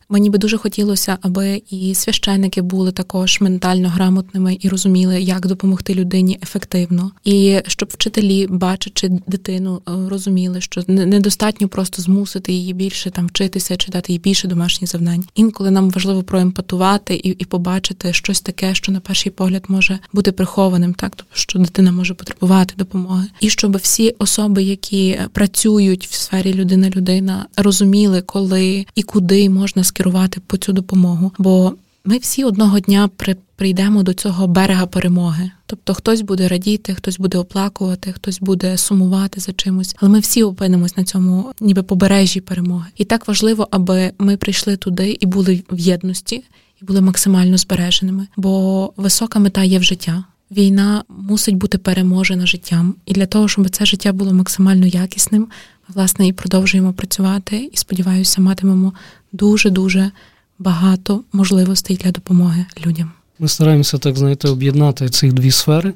Мені 0.10 0.30
би 0.30 0.38
дуже 0.38 0.58
хотілося, 0.58 1.18
аби 1.22 1.62
і 1.70 1.96
священники 1.96 2.62
були 2.62 2.92
також 2.92 3.42
ментально 3.42 3.90
грамотними 3.90 4.58
і 4.60 4.70
розуміли, 4.70 5.22
як 5.22 5.48
допомогти 5.48 5.94
людині 5.94 6.40
ефективно, 6.44 7.12
і 7.24 7.60
щоб 7.68 7.90
вчителі, 7.94 8.48
бачачи 8.50 9.10
дитину, 9.28 9.82
е, 9.88 9.92
розуміли, 10.10 10.62
що 10.62 10.84
недостатньо 10.88 11.68
просто 11.68 12.02
змусити 12.02 12.54
її 12.54 12.74
більше 12.74 13.12
там 13.12 13.28
вчитися, 13.28 13.78
чи 13.78 13.92
дати 13.92 14.14
їй 14.14 14.20
більше 14.20 14.48
домашніх 14.48 14.90
завдань. 14.90 15.24
Інколи 15.36 15.72
нам 15.72 15.90
важливо 15.90 16.24
проемпатувати 16.24 17.16
і 17.16 17.30
і 17.30 17.46
побачити 17.46 18.14
щось 18.14 18.42
таке, 18.42 18.76
що 18.76 18.92
на 18.92 19.00
перший 19.00 19.32
погляд 19.32 19.64
може 19.68 20.00
бути 20.14 20.32
прихованим, 20.32 20.94
так? 20.94 21.14
Тобто 21.16 21.36
що 21.36 21.60
дитина 21.60 21.92
може 21.92 22.14
потребувати 22.14 22.74
допомоги, 22.78 23.26
і 23.40 23.50
щоб 23.50 23.78
всі 23.78 24.16
особи, 24.20 24.64
які 24.64 25.20
працюють 25.34 26.08
в 26.08 26.14
сфері 26.14 26.54
людина-людина, 26.54 27.46
розуміли, 27.58 28.22
коли 28.22 28.86
і 28.96 29.04
куди 29.04 29.50
можна 29.50 29.84
скерувати 29.98 30.42
по 30.48 30.58
цю 30.58 30.74
допомогу. 30.74 31.32
Бо 31.38 31.74
ми 32.06 32.18
всі 32.18 32.44
одного 32.44 32.80
дня 32.80 33.10
при, 33.16 33.36
прийдемо 33.56 34.04
до 34.04 34.14
цього 34.14 34.48
берега 34.48 34.86
перемоги. 34.86 35.52
Тобто 35.66 35.94
хтось 35.94 36.22
буде 36.22 36.48
радіти, 36.48 36.94
хтось 36.94 37.20
буде 37.20 37.38
оплакувати, 37.38 38.12
хтось 38.12 38.40
буде 38.40 38.78
сумувати 38.78 39.40
за 39.40 39.54
чимось, 39.54 39.96
але 40.00 40.12
ми 40.12 40.20
всі 40.20 40.44
опинимось 40.44 40.98
на 40.98 41.04
цьому, 41.04 41.54
ніби 41.60 41.84
побережжі 41.84 42.42
перемоги. 42.42 42.86
І 42.98 43.06
так 43.06 43.28
важливо, 43.28 43.68
аби 43.72 44.12
ми 44.20 44.38
прийшли 44.38 44.78
туди 44.78 45.18
і 45.20 45.26
були 45.26 45.64
в 45.72 45.80
єдності, 45.80 46.44
і 46.82 46.86
були 46.86 47.02
максимально 47.02 47.58
збереженими. 47.58 48.28
Бо 48.38 48.94
висока 48.98 49.40
мета 49.40 49.64
є 49.64 49.80
в 49.80 49.84
життя. 49.84 50.24
Війна 50.52 51.04
мусить 51.10 51.56
бути 51.56 51.78
переможена 51.78 52.46
життям, 52.46 52.96
і 53.06 53.14
для 53.14 53.26
того, 53.26 53.48
щоб 53.48 53.70
це 53.70 53.86
життя 53.86 54.14
було 54.14 54.34
максимально 54.34 54.86
якісним, 54.86 55.42
ми 55.88 55.94
власне 55.96 56.28
і 56.28 56.34
продовжуємо 56.34 56.94
працювати. 56.94 57.70
І 57.74 57.78
сподіваюся, 57.78 58.42
матимемо 58.42 58.94
дуже 59.32 59.70
дуже 59.70 60.12
багато 60.60 61.24
можливостей 61.34 61.98
для 61.98 62.12
допомоги 62.12 62.66
людям. 62.86 63.12
Ми 63.40 63.48
стараємося 63.48 63.98
так 63.98 64.18
знаєте, 64.18 64.48
об'єднати 64.48 65.10
ці 65.10 65.32
дві 65.32 65.52
сфери, 65.52 65.94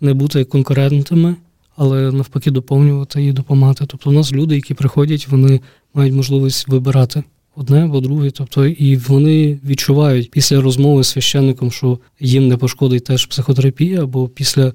не 0.00 0.14
бути 0.14 0.44
конкурентами, 0.44 1.36
але 1.76 2.12
навпаки 2.12 2.50
доповнювати 2.50 3.24
і 3.24 3.32
допомагати. 3.32 3.84
Тобто, 3.86 4.10
у 4.10 4.12
нас 4.12 4.32
люди, 4.32 4.54
які 4.54 4.74
приходять, 4.74 5.28
вони 5.28 5.60
мають 5.94 6.14
можливість 6.14 6.68
вибирати 6.68 7.22
одне 7.56 7.84
або 7.84 8.00
друге. 8.00 8.30
Тобто, 8.30 8.66
і 8.66 8.96
вони 8.96 9.60
відчувають 9.64 10.30
після 10.30 10.60
розмови 10.60 11.04
з 11.04 11.08
священником, 11.08 11.70
що 11.70 11.98
їм 12.20 12.48
не 12.48 12.56
пошкодить 12.56 13.04
теж 13.04 13.26
психотерапія, 13.26 14.02
або 14.02 14.28
після 14.28 14.72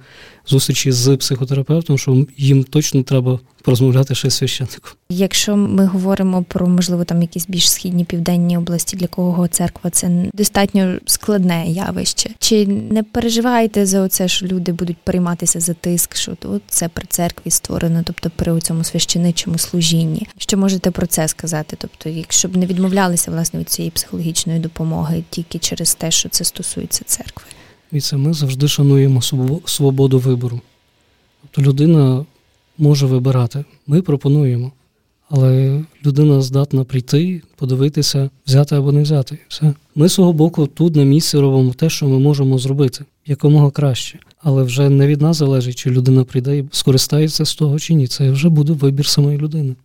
зустрічі 0.47 0.91
з 0.91 1.17
психотерапевтом, 1.17 1.97
що 1.97 2.25
їм 2.37 2.63
точно 2.63 3.03
треба 3.03 3.39
порозмовляти 3.67 4.15
ще 4.15 4.29
з 4.29 4.33
священником. 4.33 4.91
Якщо 5.09 5.55
ми 5.57 5.85
говоримо 5.85 6.43
про 6.43 6.67
можливо 6.67 7.03
там 7.03 7.21
якісь 7.21 7.47
більш 7.47 7.71
східні 7.71 8.05
південні 8.05 8.57
області, 8.57 8.97
для 8.97 9.07
кого 9.07 9.47
церква 9.47 9.89
це 9.89 10.11
достатньо 10.33 10.97
складне 11.05 11.67
явище. 11.67 12.29
Чи 12.39 12.67
не 12.67 13.03
переживаєте 13.03 13.85
за 13.85 14.01
оце, 14.01 14.27
що 14.27 14.45
люди 14.45 14.71
будуть 14.71 14.97
перейматися 14.97 15.59
за 15.59 15.73
тиск, 15.73 16.15
що 16.15 16.37
от 16.43 16.61
це 16.67 16.89
при 16.89 17.05
церкві 17.09 17.51
створено, 17.51 18.03
тобто 18.05 18.31
при 18.35 18.61
цьому 18.61 18.83
священичому 18.83 19.57
служінні? 19.57 20.27
Що 20.37 20.57
можете 20.57 20.91
про 20.91 21.07
це 21.07 21.27
сказати? 21.27 21.77
Тобто, 21.79 22.09
якщо 22.09 22.47
б 22.47 22.57
не 22.57 22.65
відмовлялися 22.65 23.31
власне 23.31 23.59
від 23.59 23.69
цієї 23.69 23.91
психологічної 23.91 24.59
допомоги 24.59 25.23
тільки 25.29 25.59
через 25.59 25.95
те, 25.95 26.11
що 26.11 26.29
це 26.29 26.43
стосується 26.43 27.03
церкви? 27.05 27.45
І 27.91 28.01
це 28.01 28.17
ми 28.17 28.33
завжди 28.33 28.67
шануємо 28.67 29.21
свободу 29.65 30.19
вибору. 30.19 30.61
Тобто 31.51 31.69
людина 31.69 32.25
може 32.77 33.05
вибирати. 33.05 33.65
Ми 33.87 34.01
пропонуємо. 34.01 34.71
Але 35.29 35.83
людина 36.05 36.41
здатна 36.41 36.83
прийти, 36.83 37.41
подивитися, 37.55 38.29
взяти 38.47 38.75
або 38.75 38.91
не 38.91 39.01
взяти. 39.01 39.37
Все. 39.47 39.73
Ми 39.95 40.09
свого 40.09 40.33
боку 40.33 40.67
тут 40.67 40.95
на 40.95 41.03
місці 41.03 41.37
робимо 41.37 41.73
те, 41.73 41.89
що 41.89 42.07
ми 42.07 42.19
можемо 42.19 42.57
зробити 42.57 43.05
якомога 43.25 43.71
краще. 43.71 44.19
Але 44.41 44.63
вже 44.63 44.89
не 44.89 45.07
від 45.07 45.21
нас 45.21 45.37
залежить, 45.37 45.75
чи 45.75 45.89
людина 45.89 46.23
прийде 46.23 46.57
і 46.57 46.65
скористається 46.71 47.45
з 47.45 47.55
того 47.55 47.79
чи 47.79 47.93
ні. 47.93 48.07
Це 48.07 48.31
вже 48.31 48.49
буде 48.49 48.73
вибір 48.73 49.07
самої 49.07 49.37
людини. 49.37 49.75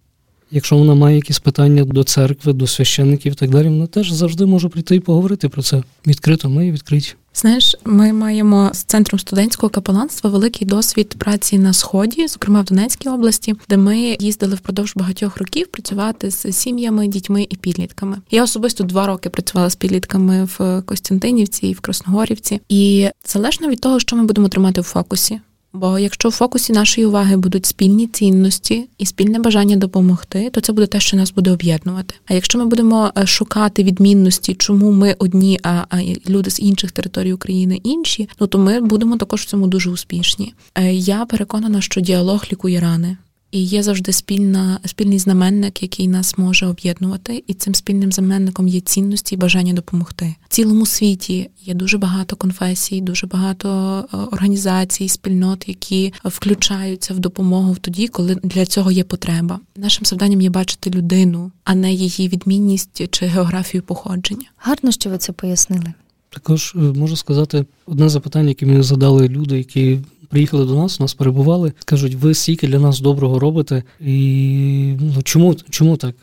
Якщо 0.54 0.76
вона 0.76 0.94
має 0.94 1.16
якісь 1.16 1.38
питання 1.38 1.84
до 1.84 2.04
церкви, 2.04 2.52
до 2.52 2.66
священників 2.66 3.32
і 3.32 3.34
так 3.34 3.50
далі, 3.50 3.68
вона 3.68 3.86
теж 3.86 4.12
завжди 4.12 4.46
може 4.46 4.68
прийти 4.68 4.96
і 4.96 5.00
поговорити 5.00 5.48
про 5.48 5.62
це. 5.62 5.82
Відкрито 6.06 6.48
ми 6.48 6.72
відкриті. 6.72 7.14
Знаєш, 7.34 7.76
ми 7.84 8.12
маємо 8.12 8.70
з 8.72 8.84
центром 8.84 9.18
студентського 9.18 9.70
капеланства 9.70 10.30
великий 10.30 10.66
досвід 10.66 11.14
праці 11.18 11.58
на 11.58 11.72
сході, 11.72 12.28
зокрема 12.28 12.60
в 12.60 12.64
Донецькій 12.64 13.08
області, 13.08 13.54
де 13.68 13.76
ми 13.76 14.16
їздили 14.20 14.54
впродовж 14.54 14.92
багатьох 14.96 15.36
років 15.36 15.66
працювати 15.66 16.30
з 16.30 16.52
сім'ями, 16.52 17.08
дітьми 17.08 17.46
і 17.50 17.56
підлітками. 17.56 18.18
Я 18.30 18.42
особисто 18.44 18.84
два 18.84 19.06
роки 19.06 19.28
працювала 19.28 19.70
з 19.70 19.76
підлітками 19.76 20.48
в 20.58 20.82
Костянтинівці 20.86 21.66
і 21.66 21.72
в 21.72 21.80
Красногорівці, 21.80 22.60
і 22.68 23.08
залежно 23.26 23.68
від 23.68 23.80
того, 23.80 24.00
що 24.00 24.16
ми 24.16 24.24
будемо 24.24 24.48
тримати 24.48 24.80
в 24.80 24.84
фокусі. 24.84 25.40
Бо 25.72 25.98
якщо 25.98 26.28
в 26.28 26.32
фокусі 26.32 26.72
нашої 26.72 27.06
уваги 27.06 27.36
будуть 27.36 27.66
спільні 27.66 28.06
цінності 28.06 28.88
і 28.98 29.06
спільне 29.06 29.38
бажання 29.38 29.76
допомогти, 29.76 30.50
то 30.50 30.60
це 30.60 30.72
буде 30.72 30.86
те, 30.86 31.00
що 31.00 31.16
нас 31.16 31.32
буде 31.32 31.50
об'єднувати. 31.50 32.14
А 32.26 32.34
якщо 32.34 32.58
ми 32.58 32.66
будемо 32.66 33.12
е, 33.18 33.26
шукати 33.26 33.82
відмінності, 33.82 34.54
чому 34.54 34.92
ми 34.92 35.16
одні, 35.18 35.60
а 35.62 35.84
люди 36.28 36.50
з 36.50 36.60
інших 36.60 36.92
територій 36.92 37.32
України 37.32 37.80
інші, 37.84 38.28
ну 38.40 38.46
то 38.46 38.58
ми 38.58 38.80
будемо 38.80 39.16
також 39.16 39.40
в 39.42 39.44
цьому 39.44 39.66
дуже 39.66 39.90
успішні. 39.90 40.54
Е, 40.74 40.94
я 40.94 41.24
переконана, 41.24 41.80
що 41.80 42.00
діалог 42.00 42.44
лікує 42.52 42.80
рани. 42.80 43.16
І 43.52 43.62
є 43.62 43.82
завжди 43.82 44.12
спільна 44.12 44.78
спільний 44.84 45.18
знаменник, 45.18 45.82
який 45.82 46.08
нас 46.08 46.38
може 46.38 46.66
об'єднувати, 46.66 47.44
і 47.46 47.54
цим 47.54 47.74
спільним 47.74 48.12
знаменником 48.12 48.68
є 48.68 48.80
цінності 48.80 49.34
і 49.34 49.38
бажання 49.38 49.72
допомогти. 49.72 50.34
В 50.48 50.54
цілому 50.54 50.86
світі 50.86 51.50
є 51.64 51.74
дуже 51.74 51.98
багато 51.98 52.36
конфесій, 52.36 53.00
дуже 53.00 53.26
багато 53.26 53.68
е, 54.12 54.16
організацій, 54.16 55.08
спільнот, 55.08 55.64
які 55.68 56.12
включаються 56.24 57.14
в 57.14 57.18
допомогу 57.18 57.76
тоді, 57.80 58.08
коли 58.08 58.34
для 58.34 58.66
цього 58.66 58.90
є 58.90 59.04
потреба. 59.04 59.60
Нашим 59.76 60.04
завданням 60.04 60.40
є 60.40 60.50
бачити 60.50 60.90
людину, 60.90 61.50
а 61.64 61.74
не 61.74 61.92
її 61.92 62.28
відмінність 62.28 63.10
чи 63.10 63.26
географію 63.26 63.82
походження. 63.82 64.46
Гарно, 64.56 64.92
що 64.92 65.10
ви 65.10 65.18
це 65.18 65.32
пояснили. 65.32 65.92
Також 66.30 66.74
е, 66.76 66.78
можу 66.78 67.16
сказати 67.16 67.64
одне 67.86 68.08
запитання, 68.08 68.48
яке 68.48 68.66
мені 68.66 68.82
задали 68.82 69.28
люди, 69.28 69.58
які 69.58 69.98
приїхали 70.32 70.64
до 70.64 70.74
нас, 70.74 71.00
нас 71.00 71.14
перебували, 71.14 71.72
кажуть, 71.84 72.14
ви 72.14 72.34
стільки 72.34 72.68
для 72.68 72.78
нас 72.78 73.00
доброго 73.00 73.38
робите, 73.38 73.82
і 74.00 74.96
ну, 75.00 75.22
чому 75.22 75.54
чому 75.54 75.96
так? 75.96 76.14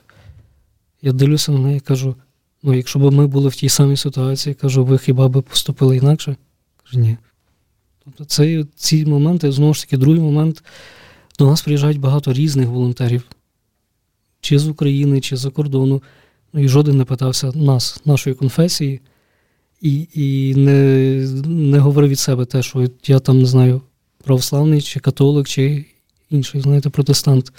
Я 1.02 1.12
дивлюся 1.12 1.52
на 1.52 1.60
неї 1.60 1.80
кажу: 1.80 2.16
ну, 2.64 2.74
якщо 2.74 3.00
б 3.00 3.14
ми 3.14 3.28
були 3.28 3.50
в 3.50 3.56
тій 3.56 3.70
самій 3.70 3.98
ситуації, 3.98 4.56
кажу, 4.56 4.86
ви 4.86 4.98
хіба 4.98 5.28
би 5.28 5.42
поступили 5.42 5.98
інакше? 5.98 6.36
Кажу, 6.84 7.00
ні. 7.00 7.18
Тобто 8.04 8.26
це, 8.26 8.66
ці 8.76 9.06
моменти, 9.06 9.52
знову 9.52 9.74
ж 9.74 9.82
таки, 9.82 9.98
другий 9.98 10.22
момент, 10.22 10.64
до 11.40 11.46
нас 11.46 11.62
приїжджають 11.62 12.00
багато 12.00 12.34
різних 12.34 12.68
волонтерів, 12.68 13.24
чи 14.42 14.60
з 14.60 14.68
України, 14.68 15.22
чи 15.22 15.38
з-за 15.38 15.50
кордону. 15.50 16.04
Ну 16.54 16.62
і 16.62 16.68
жоден 16.68 16.98
не 16.98 17.06
питався 17.06 17.52
нас, 17.56 18.02
нашої 18.06 18.36
конфесії, 18.36 19.02
і 19.82 20.08
і 20.14 20.56
не 20.56 20.74
не 21.48 21.80
говорив 21.80 22.10
від 22.10 22.20
себе 22.20 22.46
те, 22.46 22.64
що 22.64 22.88
я 23.06 23.20
там 23.20 23.40
не 23.40 23.46
знаю, 23.46 23.82
православний, 24.24 24.82
чи 24.82 25.00
католик, 25.00 25.48
чи 25.48 25.86
інший, 26.30 26.62
знаєте, 26.62 26.90
протестант. 26.90 27.52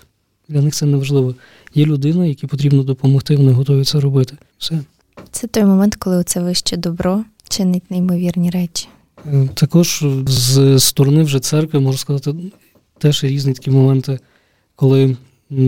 Для 0.48 0.62
них 0.62 0.74
це 0.74 0.86
не 0.86 0.96
важливо. 0.96 1.34
Є 1.74 1.86
людина, 1.86 2.26
якій 2.26 2.46
потрібно 2.46 2.82
допомогти, 2.82 3.36
вони 3.36 3.52
готові 3.52 3.84
це 3.84 4.00
робити. 4.00 4.36
Все. 4.58 4.80
Це 5.30 5.46
той 5.46 5.64
момент, 5.64 5.96
коли 5.96 6.24
це 6.24 6.42
вище 6.42 6.76
добро 6.76 7.24
чинить 7.48 7.90
неймовірні 7.90 8.50
речі. 8.50 8.88
Е, 9.26 9.48
також 9.54 10.04
з 10.26 10.78
сторони 10.78 11.22
вже 11.22 11.40
церкви, 11.40 11.80
можу 11.80 11.98
сказати, 11.98 12.34
теж 12.98 13.24
різні 13.24 13.52
такі 13.52 13.70
моменти, 13.70 14.18
коли 14.76 15.16
в 15.50 15.60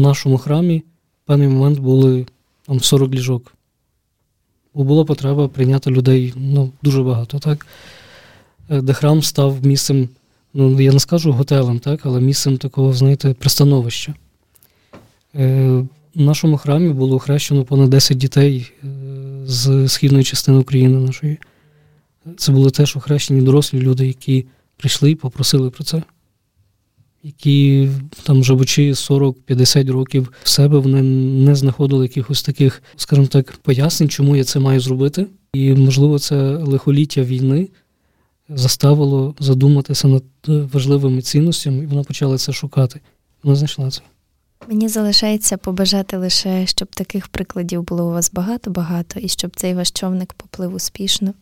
нашому 0.00 0.38
храмі 0.38 0.78
в 1.24 1.26
певний 1.26 1.48
момент 1.48 1.78
були 1.78 2.26
там 2.66 2.80
40 2.80 3.10
ліжок. 3.12 3.54
Бо 4.74 4.84
була 4.84 5.04
потреба 5.04 5.48
прийняти 5.48 5.90
людей 5.90 6.34
ну, 6.36 6.72
дуже 6.82 7.02
багато, 7.02 7.38
так? 7.38 7.66
Е, 8.70 8.80
де 8.80 8.92
храм 8.92 9.22
став 9.22 9.66
місцем 9.66 10.08
ну 10.54 10.80
я 10.80 10.92
не 10.92 11.00
скажу 11.00 11.32
готелем, 11.32 11.78
так, 11.78 12.00
але 12.02 12.20
місцем 12.20 12.58
такого, 12.58 12.92
знаєте, 12.92 13.34
пристановища. 13.34 14.14
Е, 15.34 15.84
В 16.14 16.20
нашому 16.20 16.56
храмі 16.56 16.88
було 16.88 17.16
охрещено 17.16 17.64
понад 17.64 17.90
10 17.90 18.18
дітей 18.18 18.72
е, 18.84 18.86
з 19.44 19.88
східної 19.88 20.24
частини 20.24 20.58
України 20.58 20.98
нашої. 20.98 21.38
Це 22.36 22.52
були 22.52 22.70
теж 22.70 22.96
охрещені 22.96 23.42
дорослі 23.42 23.80
люди, 23.80 24.06
які 24.06 24.46
прийшли 24.76 25.10
і 25.10 25.14
попросили 25.14 25.70
про 25.70 25.84
це. 25.84 26.02
які 27.22 27.88
там 28.22 28.44
живучи 28.44 28.92
40-50 28.92 29.92
років 29.92 30.32
в 30.42 30.48
себе, 30.48 30.78
вони 30.78 31.02
не 31.44 31.54
знаходили 31.54 32.04
якихось 32.04 32.42
таких, 32.42 32.82
скажімо 32.96 33.26
так, 33.26 33.56
пояснень, 33.62 34.08
чому 34.08 34.36
я 34.36 34.44
це 34.44 34.60
маю 34.60 34.80
зробити. 34.80 35.26
І, 35.52 35.74
можливо, 35.74 36.18
це 36.18 36.36
лихоліття 36.56 37.22
війни 37.22 37.68
заставило 38.48 39.34
задуматися 39.38 40.08
над 40.08 40.24
важливими 40.46 41.22
цінностями, 41.22 41.84
і 41.84 41.86
вона 41.86 42.02
почала 42.02 42.38
це 42.38 42.52
шукати. 42.52 43.00
Вона 43.42 43.56
знайшла 43.56 43.90
це. 43.90 44.00
Мені 44.68 44.88
залишається 44.88 45.56
побажати 45.56 46.16
лише, 46.16 46.66
щоб 46.66 46.88
таких 46.88 47.28
прикладів 47.28 47.82
було 47.82 48.08
у 48.08 48.10
вас 48.10 48.32
багато-багато, 48.32 49.20
і 49.20 49.28
щоб 49.28 49.50
цей 49.56 49.74
ваш 49.74 49.90
човник 49.90 50.32
поплив 50.32 50.74
успішно, 50.74 51.34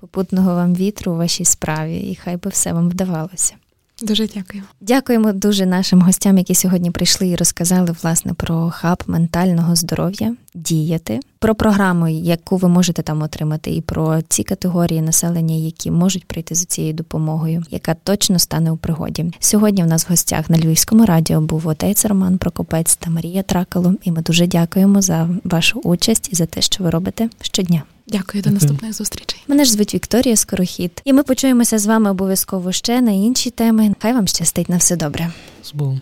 попутного 0.00 0.54
вам 0.54 0.74
вітру 0.74 1.12
у 1.12 1.16
вашій 1.16 1.44
справі, 1.44 1.98
і 1.98 2.14
хай 2.14 2.36
би 2.36 2.50
все 2.50 2.72
вам 2.72 2.88
вдавалося. 2.88 3.54
Дуже 4.02 4.26
дякую. 4.26 4.62
Дякуємо 4.80 5.32
дуже 5.32 5.66
нашим 5.66 6.02
гостям, 6.02 6.38
які 6.38 6.54
сьогодні 6.54 6.90
прийшли 6.90 7.28
і 7.28 7.36
розказали 7.36 7.96
власне 8.02 8.34
про 8.34 8.70
хаб 8.70 9.02
ментального 9.06 9.76
здоров'я, 9.76 10.36
діяти, 10.56 11.20
про 11.38 11.54
програму, 11.54 12.08
яку 12.08 12.56
ви 12.56 12.68
можете 12.68 13.02
там 13.02 13.22
отримати, 13.22 13.70
і 13.70 13.80
про 13.80 14.22
ці 14.28 14.42
категорії 14.42 15.02
населення, 15.02 15.54
які 15.54 15.90
можуть 15.90 16.24
прийти 16.24 16.54
за 16.54 16.64
цією 16.64 16.94
допомогою, 16.94 17.62
яка 17.70 17.94
точно 17.94 18.38
стане 18.38 18.70
у 18.70 18.76
пригоді. 18.76 19.32
Сьогодні 19.38 19.82
в 19.82 19.86
нас 19.86 20.06
в 20.06 20.10
гостях 20.10 20.50
на 20.50 20.58
Львівському 20.58 21.06
радіо 21.06 21.40
був 21.40 21.66
отець 21.66 22.04
Роман 22.04 22.38
Прокопець 22.38 22.96
та 22.96 23.10
Марія 23.10 23.42
Тракало. 23.42 23.94
І 24.04 24.10
ми 24.10 24.22
дуже 24.22 24.46
дякуємо 24.46 25.02
за 25.02 25.28
вашу 25.44 25.80
участь 25.80 26.28
і 26.32 26.36
за 26.36 26.46
те, 26.46 26.60
що 26.60 26.84
ви 26.84 26.90
робите 26.90 27.28
щодня. 27.40 27.82
Дякую, 28.08 28.42
до 28.42 28.50
наступних 28.50 28.92
зустрічей. 28.92 29.42
Мене 29.48 29.64
ж 29.64 29.72
звуть 29.72 29.94
Вікторія 29.94 30.36
Скорохід, 30.36 31.02
і 31.04 31.12
ми 31.12 31.22
почуємося 31.22 31.78
з 31.78 31.86
вами 31.86 32.10
обов'язково 32.10 32.72
ще 32.72 33.00
на 33.00 33.10
інші 33.10 33.50
теми. 33.50 33.94
Хай 33.98 34.12
вам 34.12 34.26
щастить 34.26 34.68
на 34.68 34.76
все 34.76 34.96
добре. 34.96 35.30
З 35.62 35.72
Богом. 35.74 36.00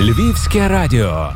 Львівське 0.00 0.68
радіо. 0.68 1.32